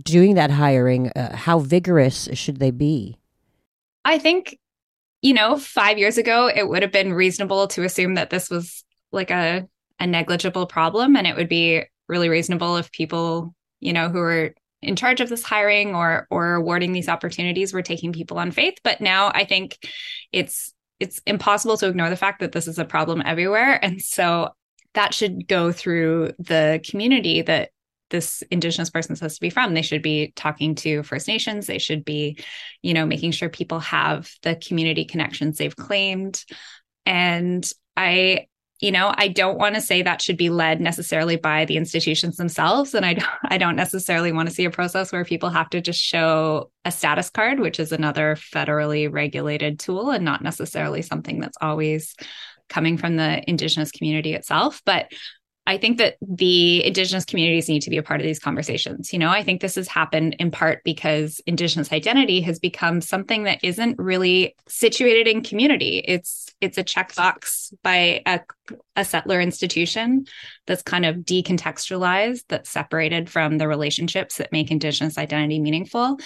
[0.02, 1.10] doing that hiring?
[1.10, 3.16] Uh, how vigorous should they be?
[4.04, 4.58] I think
[5.20, 8.84] you know five years ago it would have been reasonable to assume that this was
[9.12, 9.68] like a
[10.00, 14.54] a negligible problem, and it would be really reasonable if people you know who are
[14.82, 18.74] in charge of this hiring or or awarding these opportunities were taking people on faith.
[18.82, 19.78] But now i think
[20.32, 23.84] it's it's impossible to ignore the fact that this is a problem everywhere.
[23.84, 24.50] And so
[24.94, 27.70] that should go through the community that
[28.10, 29.74] this indigenous person supposed to be from.
[29.74, 31.66] They should be talking to first nations.
[31.66, 32.38] They should be
[32.82, 36.44] you know making sure people have the community connections they've claimed.
[37.06, 38.46] And i
[38.82, 42.36] you know i don't want to say that should be led necessarily by the institutions
[42.36, 45.70] themselves and i don't, i don't necessarily want to see a process where people have
[45.70, 51.00] to just show a status card which is another federally regulated tool and not necessarily
[51.00, 52.14] something that's always
[52.72, 54.80] coming from the indigenous community itself.
[54.84, 55.12] But
[55.64, 59.12] I think that the Indigenous communities need to be a part of these conversations.
[59.12, 63.44] You know, I think this has happened in part because Indigenous identity has become something
[63.44, 66.04] that isn't really situated in community.
[66.06, 68.40] It's it's a checkbox by a,
[68.96, 70.26] a settler institution
[70.66, 76.18] that's kind of decontextualized, that's separated from the relationships that make Indigenous identity meaningful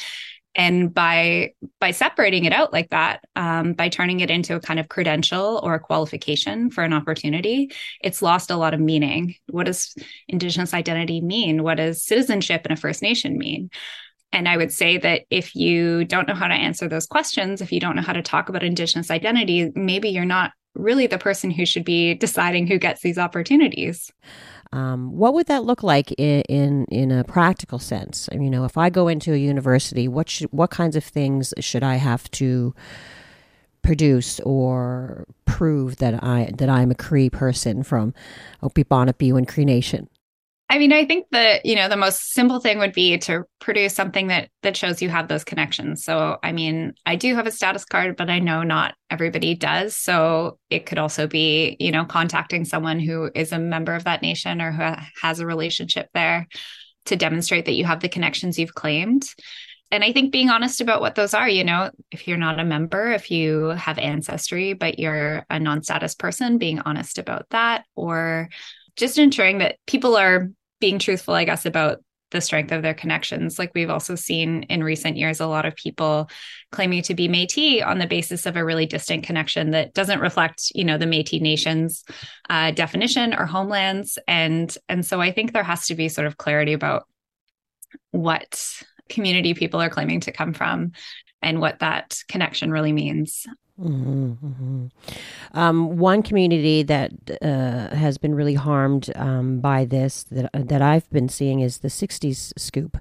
[0.56, 4.80] and by by separating it out like that um, by turning it into a kind
[4.80, 9.34] of credential or a qualification for an opportunity it's lost a lot of meaning.
[9.48, 9.94] What does
[10.28, 11.62] indigenous identity mean?
[11.62, 13.70] What does citizenship in a first nation mean?
[14.32, 17.70] And i would say that if you don't know how to answer those questions if
[17.72, 21.50] you don't know how to talk about indigenous identity maybe you're not really the person
[21.50, 24.10] who should be deciding who gets these opportunities
[24.72, 28.28] um, what would that look like in, in, in a practical sense?
[28.32, 31.82] You know, if I go into a university, what should, what kinds of things should
[31.82, 32.74] I have to
[33.82, 38.14] produce or prove that I that I'm a Cree person from
[38.62, 40.08] O-Pipon-Na-Piwin Cree Nation?
[40.68, 43.94] I mean, I think the you know, the most simple thing would be to produce
[43.94, 46.04] something that that shows you have those connections.
[46.04, 49.96] So, I mean, I do have a status card, but I know not everybody does.
[49.96, 54.22] So, it could also be, you know, contacting someone who is a member of that
[54.22, 56.48] nation or who has a relationship there
[57.06, 59.24] to demonstrate that you have the connections you've claimed.
[59.92, 62.64] And I think being honest about what those are, you know, if you're not a
[62.64, 67.84] member, if you have ancestry, but you're a non status person, being honest about that
[67.94, 68.48] or
[68.96, 71.98] just ensuring that people are being truthful, I guess, about
[72.30, 73.58] the strength of their connections.
[73.58, 76.28] Like we've also seen in recent years, a lot of people
[76.72, 80.72] claiming to be Métis on the basis of a really distant connection that doesn't reflect,
[80.74, 82.04] you know, the Métis nation's
[82.50, 84.18] uh, definition or homelands.
[84.26, 87.06] And and so I think there has to be sort of clarity about
[88.10, 90.92] what community people are claiming to come from
[91.42, 93.46] and what that connection really means.
[93.80, 94.86] Mm-hmm, mm-hmm.
[95.52, 97.12] Um, one community that
[97.42, 101.88] uh, has been really harmed um, by this that that I've been seeing is the
[101.88, 102.96] '60s scoop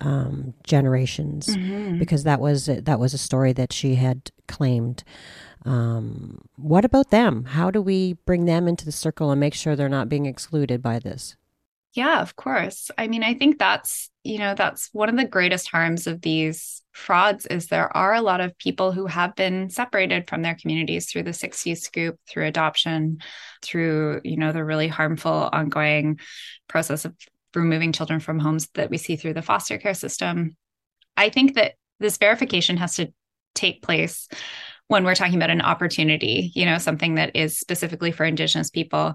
[0.00, 1.98] um, generations, mm-hmm.
[1.98, 5.04] because that was that was a story that she had claimed.
[5.64, 7.44] Um, what about them?
[7.44, 10.82] How do we bring them into the circle and make sure they're not being excluded
[10.82, 11.36] by this?
[11.92, 12.90] Yeah, of course.
[12.96, 16.82] I mean, I think that's, you know, that's one of the greatest harms of these
[16.92, 21.10] frauds is there are a lot of people who have been separated from their communities
[21.10, 23.18] through the 60s scoop, through adoption,
[23.62, 26.20] through, you know, the really harmful ongoing
[26.68, 27.14] process of
[27.54, 30.56] removing children from homes that we see through the foster care system.
[31.16, 33.12] I think that this verification has to
[33.54, 34.28] take place
[34.88, 39.14] when we're talking about an opportunity, you know, something that is specifically for Indigenous people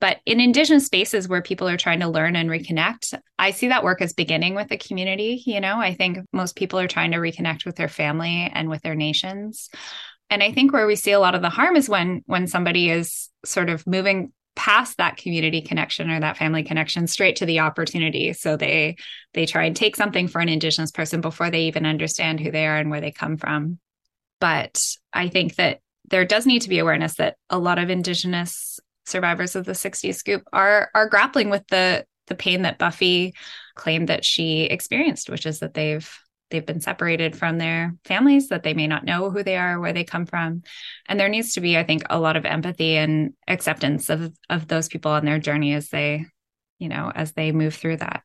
[0.00, 3.84] but in Indigenous spaces where people are trying to learn and reconnect, I see that
[3.84, 5.42] work as beginning with the community.
[5.44, 8.82] You know, I think most people are trying to reconnect with their family and with
[8.82, 9.70] their nations.
[10.30, 12.90] and I think where we see a lot of the harm is when when somebody
[12.90, 17.60] is sort of moving past that community connection or that family connection straight to the
[17.60, 18.96] opportunity so they
[19.32, 22.66] they try and take something for an indigenous person before they even understand who they
[22.66, 23.78] are and where they come from
[24.40, 25.78] but i think that
[26.10, 30.14] there does need to be awareness that a lot of indigenous survivors of the 60s
[30.14, 33.34] scoop are are grappling with the the pain that buffy
[33.74, 36.10] claimed that she experienced which is that they've
[36.50, 39.92] they've been separated from their families that they may not know who they are where
[39.92, 40.62] they come from.
[41.06, 44.68] And there needs to be i think a lot of empathy and acceptance of of
[44.68, 46.26] those people on their journey as they
[46.78, 48.22] you know as they move through that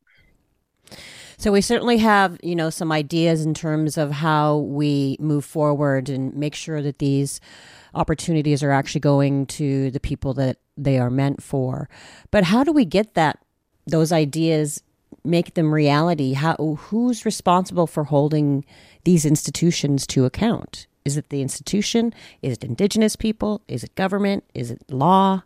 [1.36, 6.08] so we certainly have you know some ideas in terms of how we move forward
[6.08, 7.40] and make sure that these
[7.94, 11.88] opportunities are actually going to the people that they are meant for
[12.30, 13.38] but how do we get that
[13.86, 14.82] those ideas
[15.24, 18.64] make them reality, how who's responsible for holding
[19.04, 20.86] these institutions to account?
[21.04, 22.14] Is it the institution?
[22.42, 23.62] Is it indigenous people?
[23.68, 24.44] Is it government?
[24.54, 25.42] Is it law?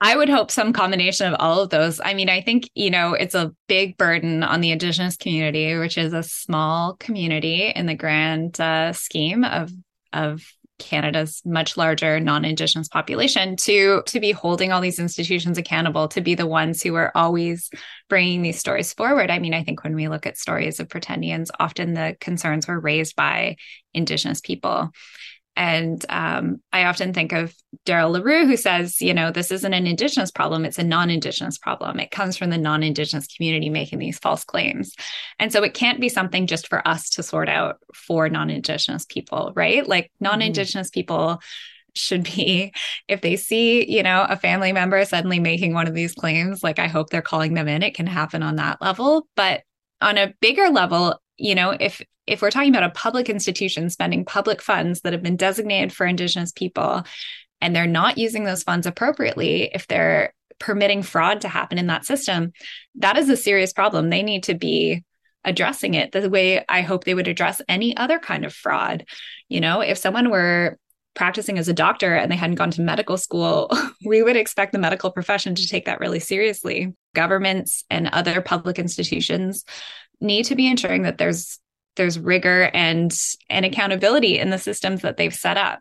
[0.00, 2.00] I would hope some combination of all of those.
[2.04, 5.96] I mean, I think, you know, it's a big burden on the Indigenous community, which
[5.96, 9.70] is a small community in the grand uh, scheme of
[10.12, 10.42] of
[10.78, 16.34] Canada's much larger non-indigenous population to to be holding all these institutions accountable to be
[16.34, 17.70] the ones who are always
[18.10, 19.30] bringing these stories forward.
[19.30, 22.78] I mean, I think when we look at stories of pretendians, often the concerns were
[22.78, 23.56] raised by
[23.94, 24.90] indigenous people.
[25.56, 27.54] And um, I often think of
[27.86, 31.56] Darryl Leroux, who says, you know, this isn't an Indigenous problem, it's a non Indigenous
[31.56, 31.98] problem.
[31.98, 34.92] It comes from the non Indigenous community making these false claims.
[35.38, 39.06] And so it can't be something just for us to sort out for non Indigenous
[39.06, 39.86] people, right?
[39.86, 41.00] Like non Indigenous mm-hmm.
[41.00, 41.40] people
[41.94, 42.74] should be
[43.08, 46.78] if they see you know a family member suddenly making one of these claims like
[46.78, 49.62] i hope they're calling them in it can happen on that level but
[50.02, 54.24] on a bigger level you know if if we're talking about a public institution spending
[54.24, 57.04] public funds that have been designated for indigenous people
[57.60, 62.04] and they're not using those funds appropriately if they're permitting fraud to happen in that
[62.04, 62.52] system
[62.94, 65.04] that is a serious problem they need to be
[65.44, 69.04] addressing it the way i hope they would address any other kind of fraud
[69.48, 70.78] you know if someone were
[71.16, 73.70] practicing as a doctor and they hadn't gone to medical school,
[74.04, 76.94] we would expect the medical profession to take that really seriously.
[77.14, 79.64] Governments and other public institutions
[80.20, 81.58] need to be ensuring that there's
[81.96, 83.16] there's rigor and
[83.48, 85.80] and accountability in the systems that they've set up.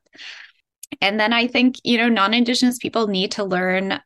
[1.01, 3.99] And then I think, you know, non-indigenous people need to learn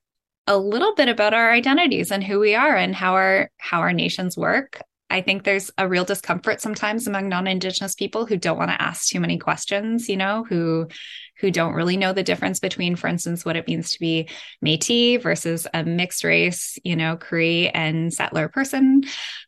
[0.48, 3.94] a little bit about our identities and who we are and how our how our
[3.94, 4.82] nations work.
[5.12, 9.08] I think there's a real discomfort sometimes among non-indigenous people who don't want to ask
[9.08, 10.88] too many questions, you know, who
[11.40, 14.30] who don't really know the difference between, for instance, what it means to be
[14.64, 19.04] Métis versus a mixed race, you know, Cree and settler person.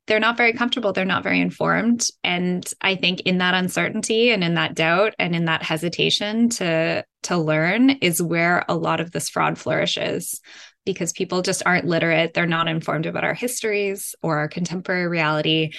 [0.08, 0.94] They're not very comfortable.
[0.94, 2.08] They're not very informed.
[2.24, 7.04] And I think in that uncertainty and in that doubt and in that hesitation to
[7.24, 10.42] to learn is where a lot of this fraud flourishes
[10.86, 12.34] because people just aren't literate.
[12.34, 15.72] They're not informed about our histories or our contemporary reality.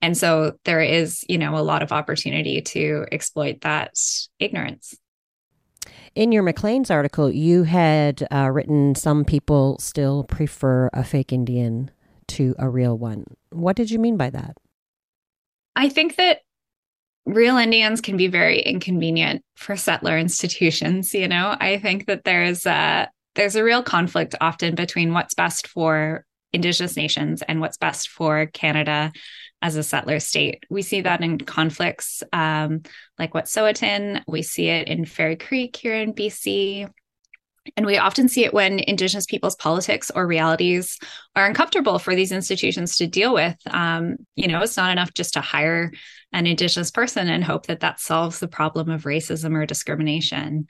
[0.00, 3.92] And so there is, you know, a lot of opportunity to exploit that
[4.38, 4.94] ignorance.
[6.14, 11.90] In your Maclean's article, you had uh, written some people still prefer a fake Indian
[12.28, 13.24] to a real one.
[13.50, 14.56] What did you mean by that?
[15.76, 16.40] I think that
[17.24, 21.14] real Indians can be very inconvenient for settler institutions.
[21.14, 25.68] You know, I think that there's a there's a real conflict often between what's best
[25.68, 29.12] for Indigenous nations and what's best for Canada
[29.60, 30.64] as a settler state.
[30.70, 32.82] We see that in conflicts um,
[33.18, 34.22] like Wet'suwet'en.
[34.26, 36.88] We see it in Fairy Creek here in BC.
[37.76, 40.98] And we often see it when Indigenous people's politics or realities
[41.36, 43.56] are uncomfortable for these institutions to deal with.
[43.66, 45.92] Um, you know, it's not enough just to hire
[46.32, 50.66] an Indigenous person and hope that that solves the problem of racism or discrimination.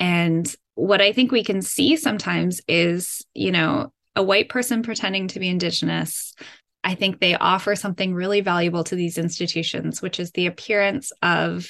[0.00, 5.28] And what I think we can see sometimes is, you know, a white person pretending
[5.28, 6.34] to be Indigenous.
[6.84, 11.68] I think they offer something really valuable to these institutions, which is the appearance of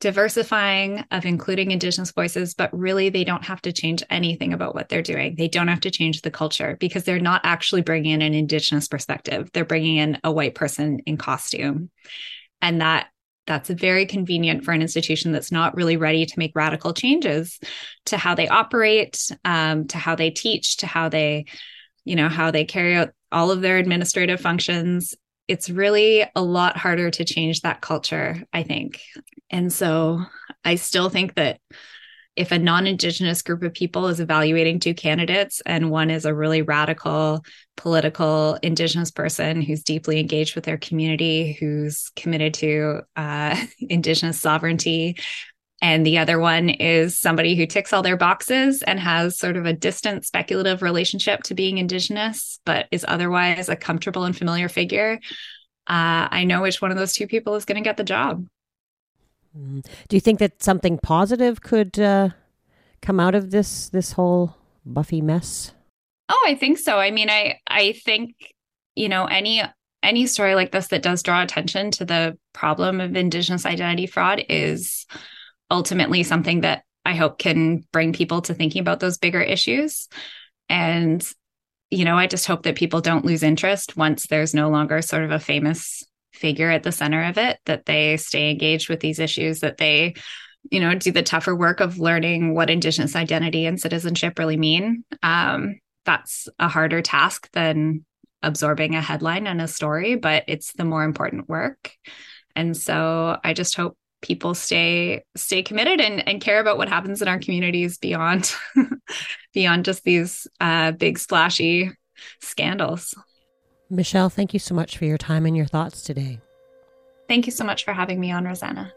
[0.00, 4.88] diversifying, of including Indigenous voices, but really they don't have to change anything about what
[4.88, 5.34] they're doing.
[5.36, 8.86] They don't have to change the culture because they're not actually bringing in an Indigenous
[8.86, 9.48] perspective.
[9.52, 11.90] They're bringing in a white person in costume.
[12.60, 13.06] And that
[13.46, 17.58] that's very convenient for an institution that's not really ready to make radical changes
[18.06, 21.44] to how they operate um, to how they teach to how they
[22.04, 25.14] you know how they carry out all of their administrative functions
[25.46, 29.00] it's really a lot harder to change that culture i think.
[29.50, 30.22] And so
[30.64, 31.60] i still think that
[32.36, 36.62] if a non-indigenous group of people is evaluating two candidates and one is a really
[36.62, 37.44] radical
[37.76, 45.16] political indigenous person who's deeply engaged with their community who's committed to uh, indigenous sovereignty
[45.84, 49.66] And the other one is somebody who ticks all their boxes and has sort of
[49.66, 55.20] a distant speculative relationship to being Indigenous, but is otherwise a comfortable and familiar figure.
[55.86, 58.46] Uh, I know which one of those two people is going to get the job.
[59.54, 59.84] Mm.
[60.08, 62.30] Do you think that something positive could uh,
[63.02, 64.56] come out of this this whole
[64.86, 65.74] Buffy mess?
[66.30, 66.98] Oh, I think so.
[66.98, 68.54] I mean, I I think
[68.94, 69.62] you know any
[70.02, 74.42] any story like this that does draw attention to the problem of indigenous identity fraud
[74.48, 75.04] is
[75.74, 80.08] ultimately something that I hope can bring people to thinking about those bigger issues.
[80.68, 81.26] And
[81.90, 85.22] you know, I just hope that people don't lose interest once there's no longer sort
[85.22, 86.02] of a famous
[86.32, 90.14] figure at the center of it, that they stay engaged with these issues, that they
[90.70, 95.04] you know do the tougher work of learning what indigenous identity and citizenship really mean
[95.22, 98.04] um, that's a harder task than
[98.42, 101.92] absorbing a headline and a story but it's the more important work
[102.56, 107.20] and so i just hope people stay stay committed and, and care about what happens
[107.20, 108.54] in our communities beyond
[109.52, 111.92] beyond just these uh, big splashy
[112.40, 113.14] scandals
[113.90, 116.40] michelle thank you so much for your time and your thoughts today
[117.28, 118.90] thank you so much for having me on rosanna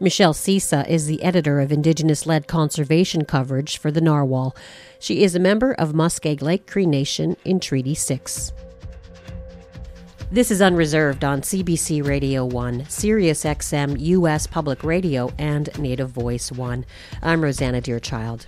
[0.00, 4.56] Michelle Cyca is the editor of Indigenous led conservation coverage for the Narwhal.
[4.98, 8.52] She is a member of Muskeg Lake Cree Nation in Treaty 6.
[10.32, 16.50] This is Unreserved on CBC Radio 1, Sirius XM US Public Radio, and Native Voice
[16.50, 16.86] 1.
[17.20, 18.46] I'm Rosanna Deerchild.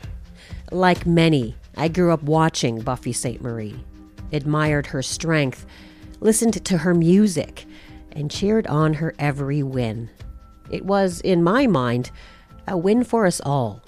[0.73, 3.85] Like many, I grew up watching Buffy Sainte-Marie,
[4.33, 5.67] admired her strength,
[6.21, 7.67] listened to her music,
[8.13, 10.09] and cheered on her every win.
[10.71, 12.11] It was, in my mind,
[12.67, 13.83] a win for us all.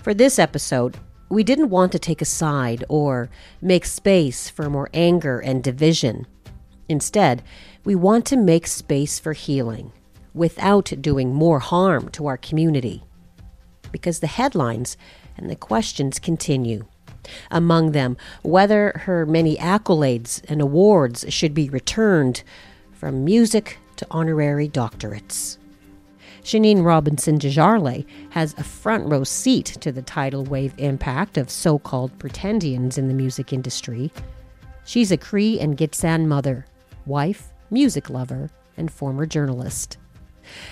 [0.00, 0.96] For this episode,
[1.28, 3.28] we didn't want to take a side or
[3.60, 6.26] make space for more anger and division.
[6.88, 7.42] Instead,
[7.84, 9.92] we want to make space for healing
[10.34, 13.02] without doing more harm to our community.
[13.92, 14.96] Because the headlines
[15.36, 16.86] and the questions continue.
[17.50, 22.42] Among them, whether her many accolades and awards should be returned,
[22.92, 25.58] from music to honorary doctorates.
[26.42, 31.78] Shaneen Robinson Desjarlais has a front row seat to the tidal wave impact of so
[31.78, 34.12] called pretendians in the music industry.
[34.84, 36.66] She's a Cree and Gitxsan mother,
[37.06, 39.98] wife, music lover, and former journalist.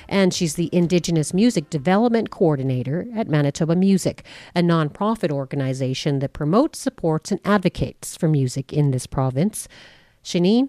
[0.09, 4.25] And she's the Indigenous Music Development Coordinator at Manitoba Music,
[4.55, 9.69] a nonprofit organization that promotes, supports, and advocates for music in this province.
[10.23, 10.69] Shaneen,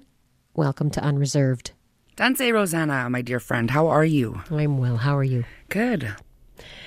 [0.55, 1.71] welcome to Unreserved.
[2.15, 4.41] Tansi Rosanna, my dear friend, how are you?
[4.51, 4.97] I'm well.
[4.97, 5.45] How are you?
[5.69, 6.15] Good.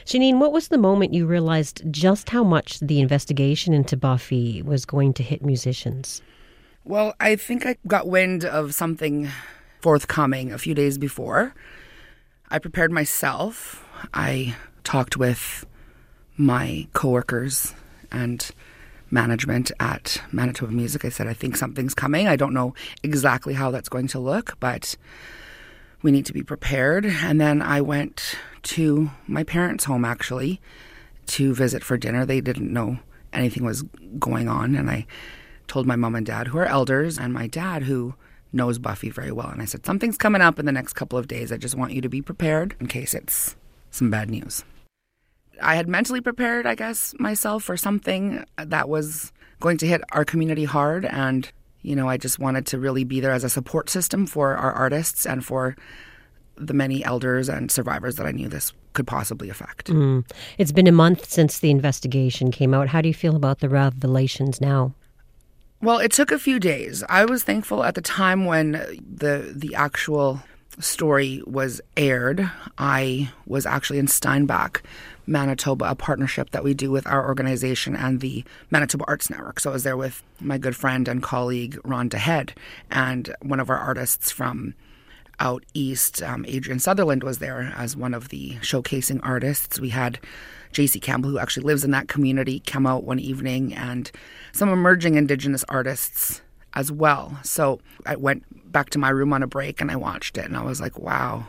[0.04, 4.86] Shaneen, what was the moment you realized just how much the investigation into Buffy was
[4.86, 6.22] going to hit musicians?
[6.88, 9.28] Well, I think I got wind of something
[9.80, 11.52] forthcoming a few days before.
[12.48, 13.84] I prepared myself.
[14.14, 15.66] I talked with
[16.36, 17.74] my coworkers
[18.12, 18.48] and
[19.10, 21.04] management at Manitoba Music.
[21.04, 22.28] I said, I think something's coming.
[22.28, 22.72] I don't know
[23.02, 24.94] exactly how that's going to look, but
[26.02, 27.04] we need to be prepared.
[27.04, 30.60] And then I went to my parents' home actually
[31.26, 32.24] to visit for dinner.
[32.24, 33.00] They didn't know
[33.32, 33.82] anything was
[34.20, 34.76] going on.
[34.76, 35.04] And I
[35.68, 38.14] told my mom and dad, who are elders, and my dad, who
[38.52, 39.48] knows Buffy very well.
[39.48, 41.52] And I said, Something's coming up in the next couple of days.
[41.52, 43.56] I just want you to be prepared in case it's
[43.90, 44.64] some bad news.
[45.60, 50.24] I had mentally prepared, I guess, myself for something that was going to hit our
[50.24, 51.04] community hard.
[51.06, 51.50] And,
[51.82, 54.72] you know, I just wanted to really be there as a support system for our
[54.72, 55.76] artists and for
[56.56, 59.88] the many elders and survivors that I knew this could possibly affect.
[59.88, 60.28] Mm.
[60.58, 62.88] It's been a month since the investigation came out.
[62.88, 64.94] How do you feel about the revelations now?
[65.82, 67.04] Well, it took a few days.
[67.08, 70.42] I was thankful at the time when the the actual
[70.78, 72.50] story was aired.
[72.78, 74.82] I was actually in Steinbach
[75.26, 79.60] Manitoba, a partnership that we do with our organization and the Manitoba Arts Network.
[79.60, 82.50] So I was there with my good friend and colleague Ron DeHead,
[82.90, 84.74] and one of our artists from
[85.38, 89.78] out east, um, Adrian Sutherland, was there as one of the showcasing artists.
[89.78, 90.18] We had
[90.76, 94.10] JC Campbell, who actually lives in that community, come out one evening, and
[94.52, 96.42] some emerging Indigenous artists
[96.74, 97.38] as well.
[97.42, 100.56] So I went back to my room on a break and I watched it, and
[100.56, 101.46] I was like, wow,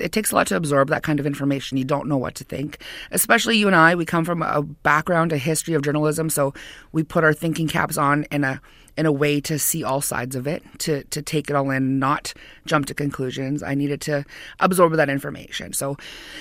[0.00, 1.78] it takes a lot to absorb that kind of information.
[1.78, 2.82] You don't know what to think.
[3.12, 6.52] Especially you and I, we come from a background, a history of journalism, so
[6.90, 8.60] we put our thinking caps on in a
[8.98, 11.98] in a way to see all sides of it, to to take it all in,
[11.98, 12.34] not
[12.66, 13.62] jump to conclusions.
[13.62, 14.24] I needed to
[14.58, 15.72] absorb that information.
[15.72, 15.96] So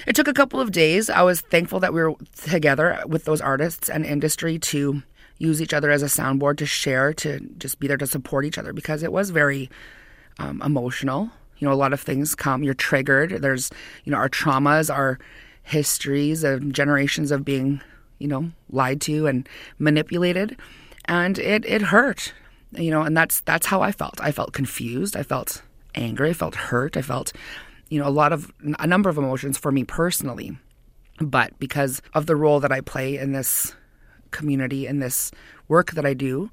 [0.08, 1.10] it took a couple of days.
[1.10, 5.04] I was thankful that we were together with those artists and industry to
[5.38, 8.58] use each other as a soundboard to share, to just be there to support each
[8.58, 9.70] other because it was very
[10.40, 11.30] um, emotional
[11.60, 13.42] You know, a lot of things come, you're triggered.
[13.42, 13.72] There's,
[14.04, 15.18] you know, our traumas, our
[15.64, 17.82] histories of generations of being,
[18.20, 19.48] you know, lied to and
[19.80, 20.58] manipulated.
[21.06, 22.34] And it, it hurt,
[22.72, 24.20] you know, and that's that's how I felt.
[24.22, 25.16] I felt confused.
[25.16, 25.62] I felt
[25.96, 26.30] angry.
[26.30, 26.98] I felt hurt.
[26.98, 27.34] I felt,
[27.90, 30.58] you know, a lot of a number of emotions for me personally.
[31.20, 33.76] But because of the role that I play in this
[34.32, 35.32] community in this
[35.68, 36.52] work that I do,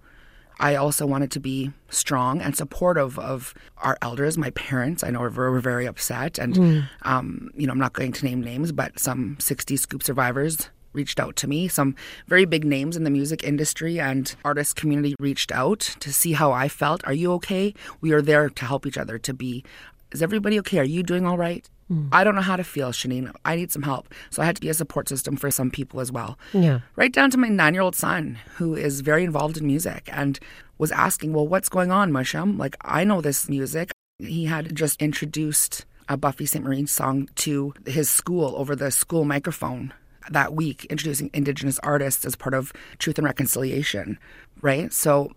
[0.60, 5.02] I also wanted to be strong and supportive of our elders, my parents.
[5.02, 6.88] I know were, were very upset, and mm.
[7.02, 11.20] um, you know I'm not going to name names, but some 60 Scoop survivors reached
[11.20, 11.68] out to me.
[11.68, 11.94] Some
[12.26, 16.52] very big names in the music industry and artist community reached out to see how
[16.52, 17.04] I felt.
[17.06, 17.74] Are you okay?
[18.00, 19.18] We are there to help each other.
[19.18, 19.64] To be,
[20.12, 20.78] is everybody okay?
[20.78, 21.68] Are you doing all right?
[21.90, 22.08] Mm.
[22.12, 23.32] I don't know how to feel, Shaneen.
[23.44, 24.12] I need some help.
[24.30, 26.38] So I had to be a support system for some people as well.
[26.52, 26.80] Yeah.
[26.96, 30.38] Right down to my nine year old son, who is very involved in music and
[30.78, 32.58] was asking, Well, what's going on, Musham?
[32.58, 33.90] Like, I know this music.
[34.18, 39.92] He had just introduced a Buffy Sainte-Marie song to his school over the school microphone
[40.30, 44.18] that week, introducing Indigenous artists as part of Truth and Reconciliation,
[44.62, 44.92] right?
[44.92, 45.32] So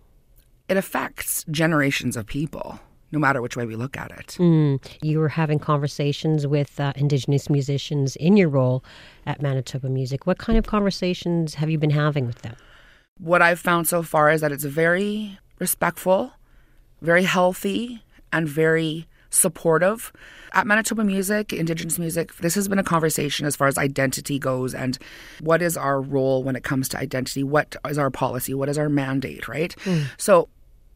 [0.68, 2.80] it affects generations of people
[3.10, 4.36] no matter which way we look at it.
[4.38, 4.80] Mm.
[5.02, 8.84] You were having conversations with uh, Indigenous musicians in your role
[9.26, 10.26] at Manitoba Music.
[10.26, 12.56] What kind of conversations have you been having with them?
[13.18, 16.32] What I've found so far is that it's very respectful,
[17.00, 20.12] very healthy, and very supportive.
[20.52, 24.74] At Manitoba Music, Indigenous music, this has been a conversation as far as identity goes
[24.74, 24.98] and
[25.40, 27.42] what is our role when it comes to identity?
[27.42, 28.54] What is our policy?
[28.54, 29.74] What is our mandate, right?
[29.84, 30.06] Mm.
[30.16, 30.48] So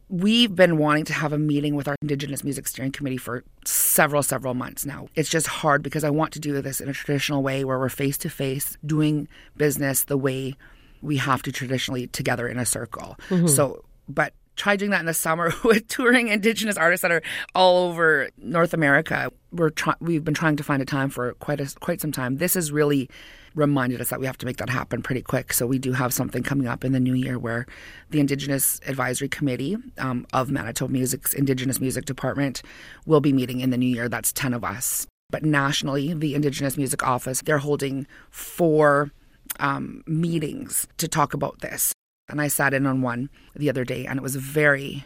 [0.09, 4.23] we've been wanting to have a meeting with our Indigenous Music Steering Committee for several,
[4.23, 5.07] several months now.
[5.15, 7.89] It's just hard because I want to do this in a traditional way where we're
[7.89, 9.27] face to face doing
[9.57, 10.55] business the way
[11.01, 13.17] we have to traditionally together in a circle.
[13.29, 13.47] Mm-hmm.
[13.47, 17.21] So, but try doing that in the summer with touring indigenous artists that are
[17.55, 19.31] all over North America.
[19.51, 22.37] We're try- we've been trying to find a time for quite a, quite some time.
[22.37, 23.09] This has really
[23.55, 25.53] reminded us that we have to make that happen pretty quick.
[25.53, 27.67] So we do have something coming up in the new year where
[28.09, 32.61] the Indigenous Advisory Committee um, of Manitoba Music's Indigenous Music Department
[33.05, 34.09] will be meeting in the new year.
[34.09, 35.05] That's 10 of us.
[35.29, 39.11] But nationally, the Indigenous Music Office, they're holding four
[39.59, 41.93] um, meetings to talk about this.
[42.29, 45.05] And I sat in on one the other day, and it was very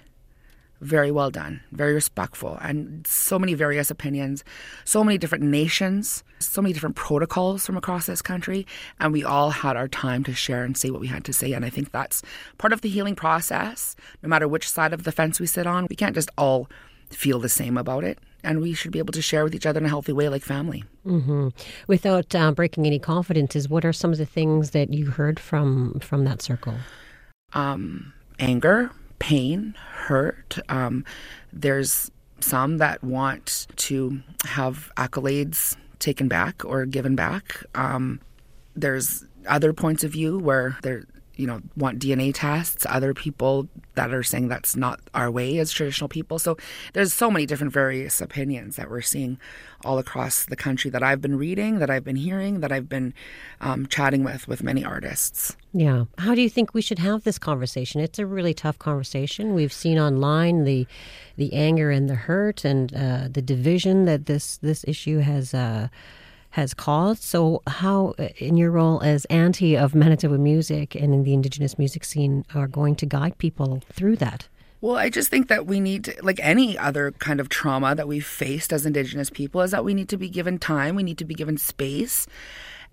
[0.79, 4.43] very well done, very respectful, and so many various opinions,
[4.85, 8.67] so many different nations, so many different protocols from across this country.
[8.99, 11.53] And we all had our time to share and say what we had to say.
[11.53, 12.21] And I think that's
[12.59, 13.95] part of the healing process.
[14.21, 16.69] No matter which side of the fence we sit on, we can't just all
[17.09, 18.19] feel the same about it.
[18.43, 20.43] And we should be able to share with each other in a healthy way, like
[20.43, 20.83] family.
[21.07, 21.49] Mm-hmm.
[21.87, 25.99] Without uh, breaking any confidences, what are some of the things that you heard from
[26.01, 26.75] from that circle?
[27.53, 30.59] Um, anger, pain, hurt.
[30.69, 31.05] Um,
[31.53, 37.63] there's some that want to have accolades taken back or given back.
[37.73, 38.19] Um,
[38.75, 41.03] there's other points of view where they're
[41.37, 42.85] you know want DNA tests.
[42.89, 46.39] Other people that are saying that's not our way as traditional people.
[46.39, 46.57] So
[46.93, 49.39] there's so many different various opinions that we're seeing
[49.85, 53.13] all across the country that I've been reading, that I've been hearing, that I've been
[53.61, 55.55] um, chatting with with many artists.
[55.77, 56.05] Yeah.
[56.17, 58.01] How do you think we should have this conversation?
[58.01, 59.53] It's a really tough conversation.
[59.53, 60.87] We've seen online the
[61.35, 65.53] the anger and the hurt and uh, the division that this this issue has.
[65.53, 65.89] Uh,
[66.51, 67.21] has caused.
[67.21, 72.03] So, how, in your role as auntie of Manitoba music and in the Indigenous music
[72.03, 74.47] scene, are going to guide people through that?
[74.81, 78.07] Well, I just think that we need, to, like any other kind of trauma that
[78.07, 81.19] we've faced as Indigenous people, is that we need to be given time, we need
[81.19, 82.25] to be given space.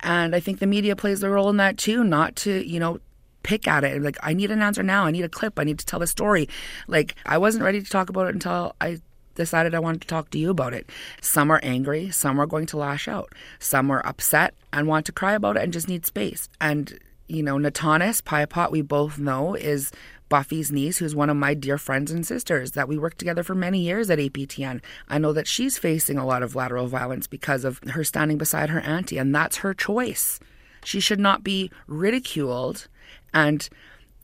[0.05, 3.01] And I think the media plays a role in that too, not to, you know,
[3.43, 4.03] pick at it.
[4.03, 5.07] Like, I need an answer now.
[5.07, 5.59] I need a clip.
[5.59, 6.49] I need to tell the story.
[6.87, 9.01] Like, I wasn't ready to talk about it until I
[9.35, 10.89] decided I wanted to talk to you about it.
[11.21, 15.13] Some are angry, some are going to lash out, some are upset and want to
[15.13, 16.49] cry about it and just need space.
[16.61, 19.91] And, you know, Natanis Piapot, we both know, is
[20.29, 23.55] Buffy's niece, who's one of my dear friends and sisters that we worked together for
[23.55, 24.81] many years at APTN.
[25.09, 28.71] I know that she's facing a lot of lateral violence because of her standing beside
[28.71, 30.41] her auntie, and that's her choice.
[30.85, 32.89] She should not be ridiculed
[33.33, 33.69] and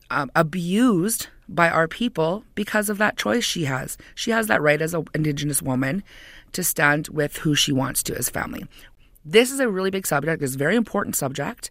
[0.09, 3.97] um, abused by our people because of that choice she has.
[4.15, 6.03] She has that right as an Indigenous woman
[6.53, 8.65] to stand with who she wants to as family.
[9.23, 11.69] This is a really big subject, it's a very important subject,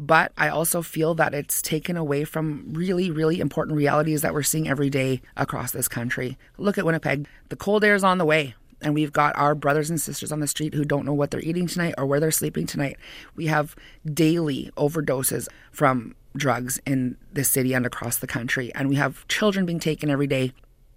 [0.00, 4.42] but I also feel that it's taken away from really, really important realities that we're
[4.42, 6.38] seeing every day across this country.
[6.56, 7.28] Look at Winnipeg.
[7.50, 10.40] The cold air is on the way and we've got our brothers and sisters on
[10.40, 12.96] the street who don't know what they're eating tonight or where they're sleeping tonight.
[13.36, 13.76] We have
[14.12, 18.72] daily overdoses from drugs in this city and across the country.
[18.74, 20.52] And we have children being taken every day.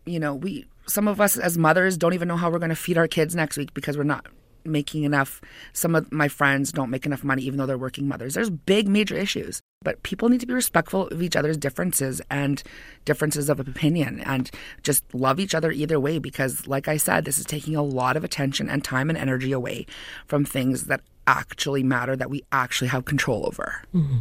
[0.06, 2.76] You know, we some of us as mothers don't even know how we're going to
[2.76, 4.26] feed our kids next week because we're not
[4.66, 5.42] making enough.
[5.74, 8.34] Some of my friends don't make enough money, even though they're working mothers.
[8.34, 9.62] There's big, major issues.
[9.84, 12.64] But people need to be respectful of each other's differences and
[13.06, 14.50] differences of opinion and
[14.82, 18.16] just love each other either way because, like I said, this is taking a lot
[18.16, 19.86] of attention and time and energy away
[20.26, 23.82] from things that actually matter that we actually have control over.
[23.94, 24.20] Mm-hmm.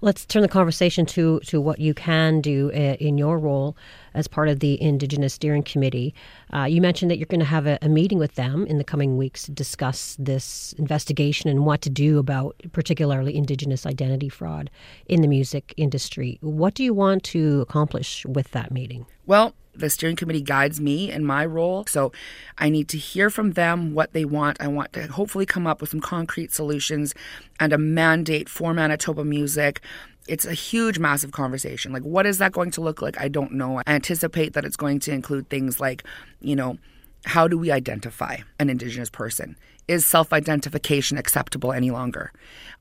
[0.00, 3.76] Let's turn the conversation to to what you can do uh, in your role
[4.14, 6.14] as part of the Indigenous Steering Committee.
[6.52, 8.84] Uh, you mentioned that you're going to have a, a, meeting with them in the
[8.84, 14.70] coming weeks to discuss this investigation and what to do about particularly Indigenous identity fraud
[15.06, 16.38] in the music industry.
[16.40, 19.04] What do you want to accomplish with that meeting?
[19.26, 21.84] Well, the steering committee guides me in my role.
[21.86, 22.12] So
[22.58, 24.60] I need to hear from them what they want.
[24.60, 27.14] I want to hopefully come up with some concrete solutions
[27.60, 29.80] and a mandate for Manitoba music.
[30.28, 31.92] It's a huge, massive conversation.
[31.92, 33.20] Like, what is that going to look like?
[33.20, 33.78] I don't know.
[33.78, 36.02] I anticipate that it's going to include things like,
[36.40, 36.78] you know,
[37.26, 39.56] how do we identify an Indigenous person?
[39.88, 42.32] Is self identification acceptable any longer?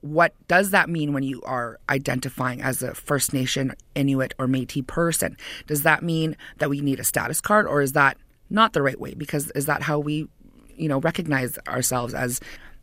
[0.01, 4.83] What does that mean when you are identifying as a First Nation, Inuit, or Metis
[4.87, 5.35] person?
[5.67, 8.17] Does that mean that we need a status card, or is that
[8.49, 9.13] not the right way?
[9.13, 10.27] Because is that how we,
[10.75, 12.39] you know, recognize ourselves as,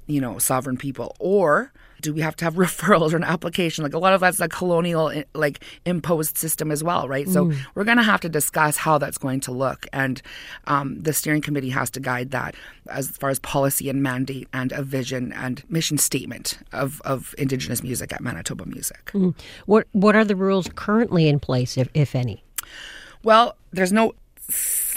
[0.07, 1.17] you know, sovereign people?
[1.19, 1.73] Or
[2.03, 3.85] do we have to have referrals or an application?
[3.85, 7.27] Like a lot of that's a colonial eh, like imposed system as well, right?
[7.27, 7.33] Mm.
[7.33, 10.21] So we're going to have to discuss how that's going to look, and
[10.67, 12.55] um, the steering committee has to guide that
[12.91, 17.83] as far as policy and mandate and a vision and mission statement of, of Indigenous
[17.83, 19.05] music at Manitoba Music.
[19.13, 19.35] Mm.
[19.67, 22.43] What what are the rules currently in place, if, if any?
[23.23, 24.15] Well, there's no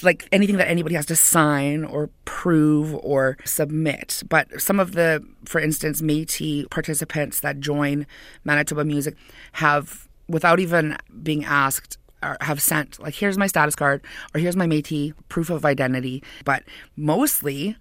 [0.04, 4.24] like anything that anybody has to sign or prove or submit.
[4.28, 8.06] But some of the, for instance, Métis participants that join
[8.44, 9.16] Manitoba Music
[9.54, 11.98] have, without even being asked,
[12.42, 16.24] have sent like here's my status card or here's my Métis proof of identity.
[16.44, 16.64] But
[16.96, 17.78] mostly,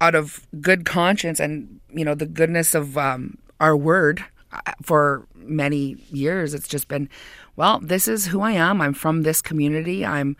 [0.00, 5.26] out of good conscience and you know the goodness of um, our word uh, for
[5.34, 7.08] many years, it's just been,
[7.56, 8.80] well, this is who I am.
[8.80, 10.04] I'm from this community.
[10.04, 10.36] I'm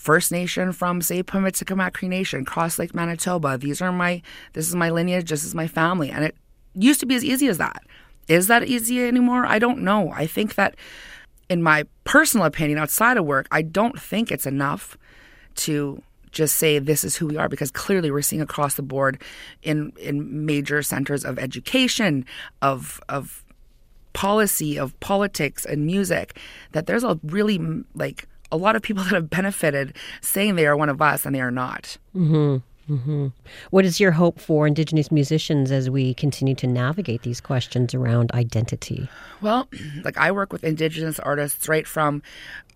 [0.00, 3.58] First Nation from say Pimicikamak Cree Nation, Cross Lake, Manitoba.
[3.58, 4.22] These are my
[4.54, 6.10] this is my lineage, this is my family.
[6.10, 6.34] And it
[6.74, 7.82] used to be as easy as that.
[8.26, 9.44] Is that easy anymore?
[9.44, 10.10] I don't know.
[10.12, 10.74] I think that
[11.50, 14.96] in my personal opinion, outside of work, I don't think it's enough
[15.56, 19.20] to just say this is who we are because clearly we're seeing across the board
[19.62, 22.24] in in major centers of education,
[22.62, 23.44] of of
[24.14, 26.38] policy, of politics and music
[26.72, 27.58] that there's a really
[27.94, 31.34] like a lot of people that have benefited saying they are one of us and
[31.34, 31.96] they are not.
[32.14, 32.58] Mm-hmm.
[32.90, 33.28] Mm-hmm.
[33.70, 38.32] What is your hope for Indigenous musicians as we continue to navigate these questions around
[38.32, 39.08] identity?
[39.40, 39.68] Well,
[40.04, 42.22] like I work with Indigenous artists right from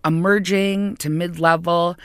[0.05, 1.97] emerging to mid level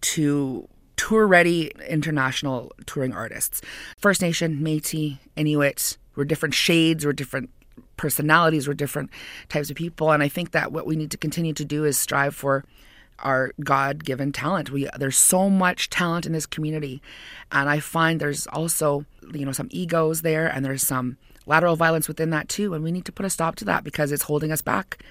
[0.00, 0.66] to
[0.96, 3.60] tour ready international touring artists.
[3.98, 7.50] First Nation, Metis, Inuit, we're different shades, we're different
[7.96, 9.10] personalities, we're different
[9.48, 10.10] types of people.
[10.10, 12.64] And I think that what we need to continue to do is strive for
[13.20, 14.70] our God-given talent.
[14.70, 17.02] We there's so much talent in this community,
[17.52, 21.16] and I find there's also you know some egos there, and there's some
[21.46, 24.12] lateral violence within that too, and we need to put a stop to that because
[24.12, 25.02] it's holding us back.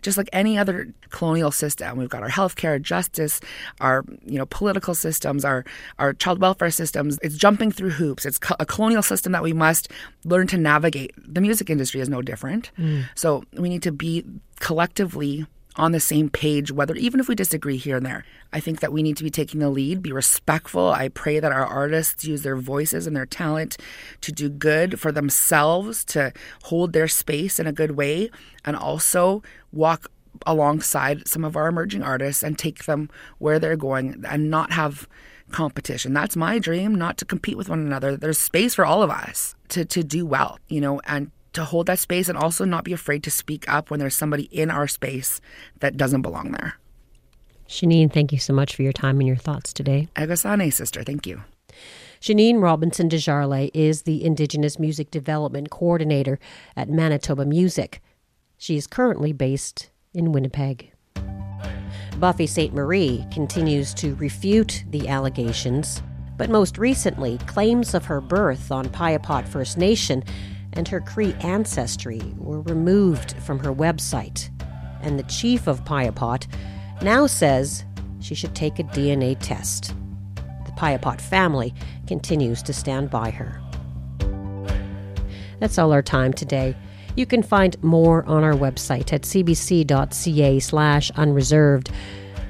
[0.00, 3.40] Just like any other colonial system, we've got our healthcare, justice,
[3.80, 5.64] our you know political systems, our
[5.98, 7.18] our child welfare systems.
[7.20, 8.24] It's jumping through hoops.
[8.24, 9.90] It's a colonial system that we must
[10.24, 11.12] learn to navigate.
[11.16, 12.70] The music industry is no different.
[12.78, 13.08] Mm.
[13.16, 14.24] So we need to be
[14.60, 15.46] collectively
[15.78, 18.24] on the same page, whether even if we disagree here and there.
[18.52, 20.90] I think that we need to be taking the lead, be respectful.
[20.90, 23.76] I pray that our artists use their voices and their talent
[24.22, 26.32] to do good for themselves, to
[26.64, 28.30] hold their space in a good way,
[28.64, 30.10] and also walk
[30.46, 33.08] alongside some of our emerging artists and take them
[33.38, 35.08] where they're going and not have
[35.50, 36.12] competition.
[36.12, 38.16] That's my dream, not to compete with one another.
[38.16, 41.86] There's space for all of us to, to do well, you know, and to hold
[41.86, 44.86] that space and also not be afraid to speak up when there's somebody in our
[44.86, 45.40] space
[45.80, 46.78] that doesn't belong there.
[47.68, 50.08] Shaneen, thank you so much for your time and your thoughts today.
[50.14, 51.02] Egasane, sister.
[51.02, 51.42] Thank you.
[52.20, 56.38] Shaneen Robinson Desjarlais is the Indigenous Music Development Coordinator
[56.76, 58.00] at Manitoba Music.
[58.56, 60.92] She is currently based in Winnipeg.
[62.18, 66.02] Buffy Sainte-Marie continues to refute the allegations,
[66.36, 70.22] but most recently, claims of her birth on Piapot First Nation
[70.78, 74.48] and her Cree ancestry were removed from her website.
[75.02, 76.46] And the chief of Piapot
[77.02, 77.84] now says
[78.20, 79.92] she should take a DNA test.
[80.66, 81.74] The Piapot family
[82.06, 83.60] continues to stand by her.
[85.58, 86.76] That's all our time today.
[87.16, 91.90] You can find more on our website at cbc.ca slash unreserved.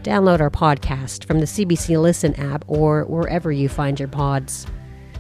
[0.03, 4.67] Download our podcast from the CBC Listen app or wherever you find your pods.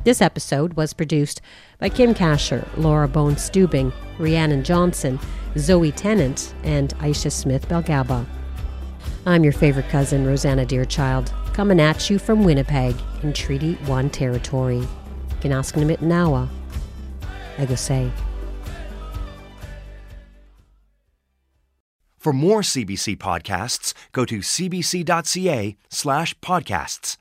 [0.04, 1.40] This episode was produced
[1.78, 5.18] by Kim Kaschor, Laura Bone Stubing, Rhiannon Johnson,
[5.56, 8.26] Zoe Tennant, and Aisha Smith Belgaba.
[9.26, 14.86] I'm your favorite cousin, Rosanna Deerchild, coming at you from Winnipeg in Treaty 1 territory.
[15.40, 16.48] Ginaskanamit Nawa.
[17.56, 18.08] Egosay.
[18.08, 18.28] Uh,
[22.16, 27.18] For more CBC podcasts, go to cbc.ca slash podcasts.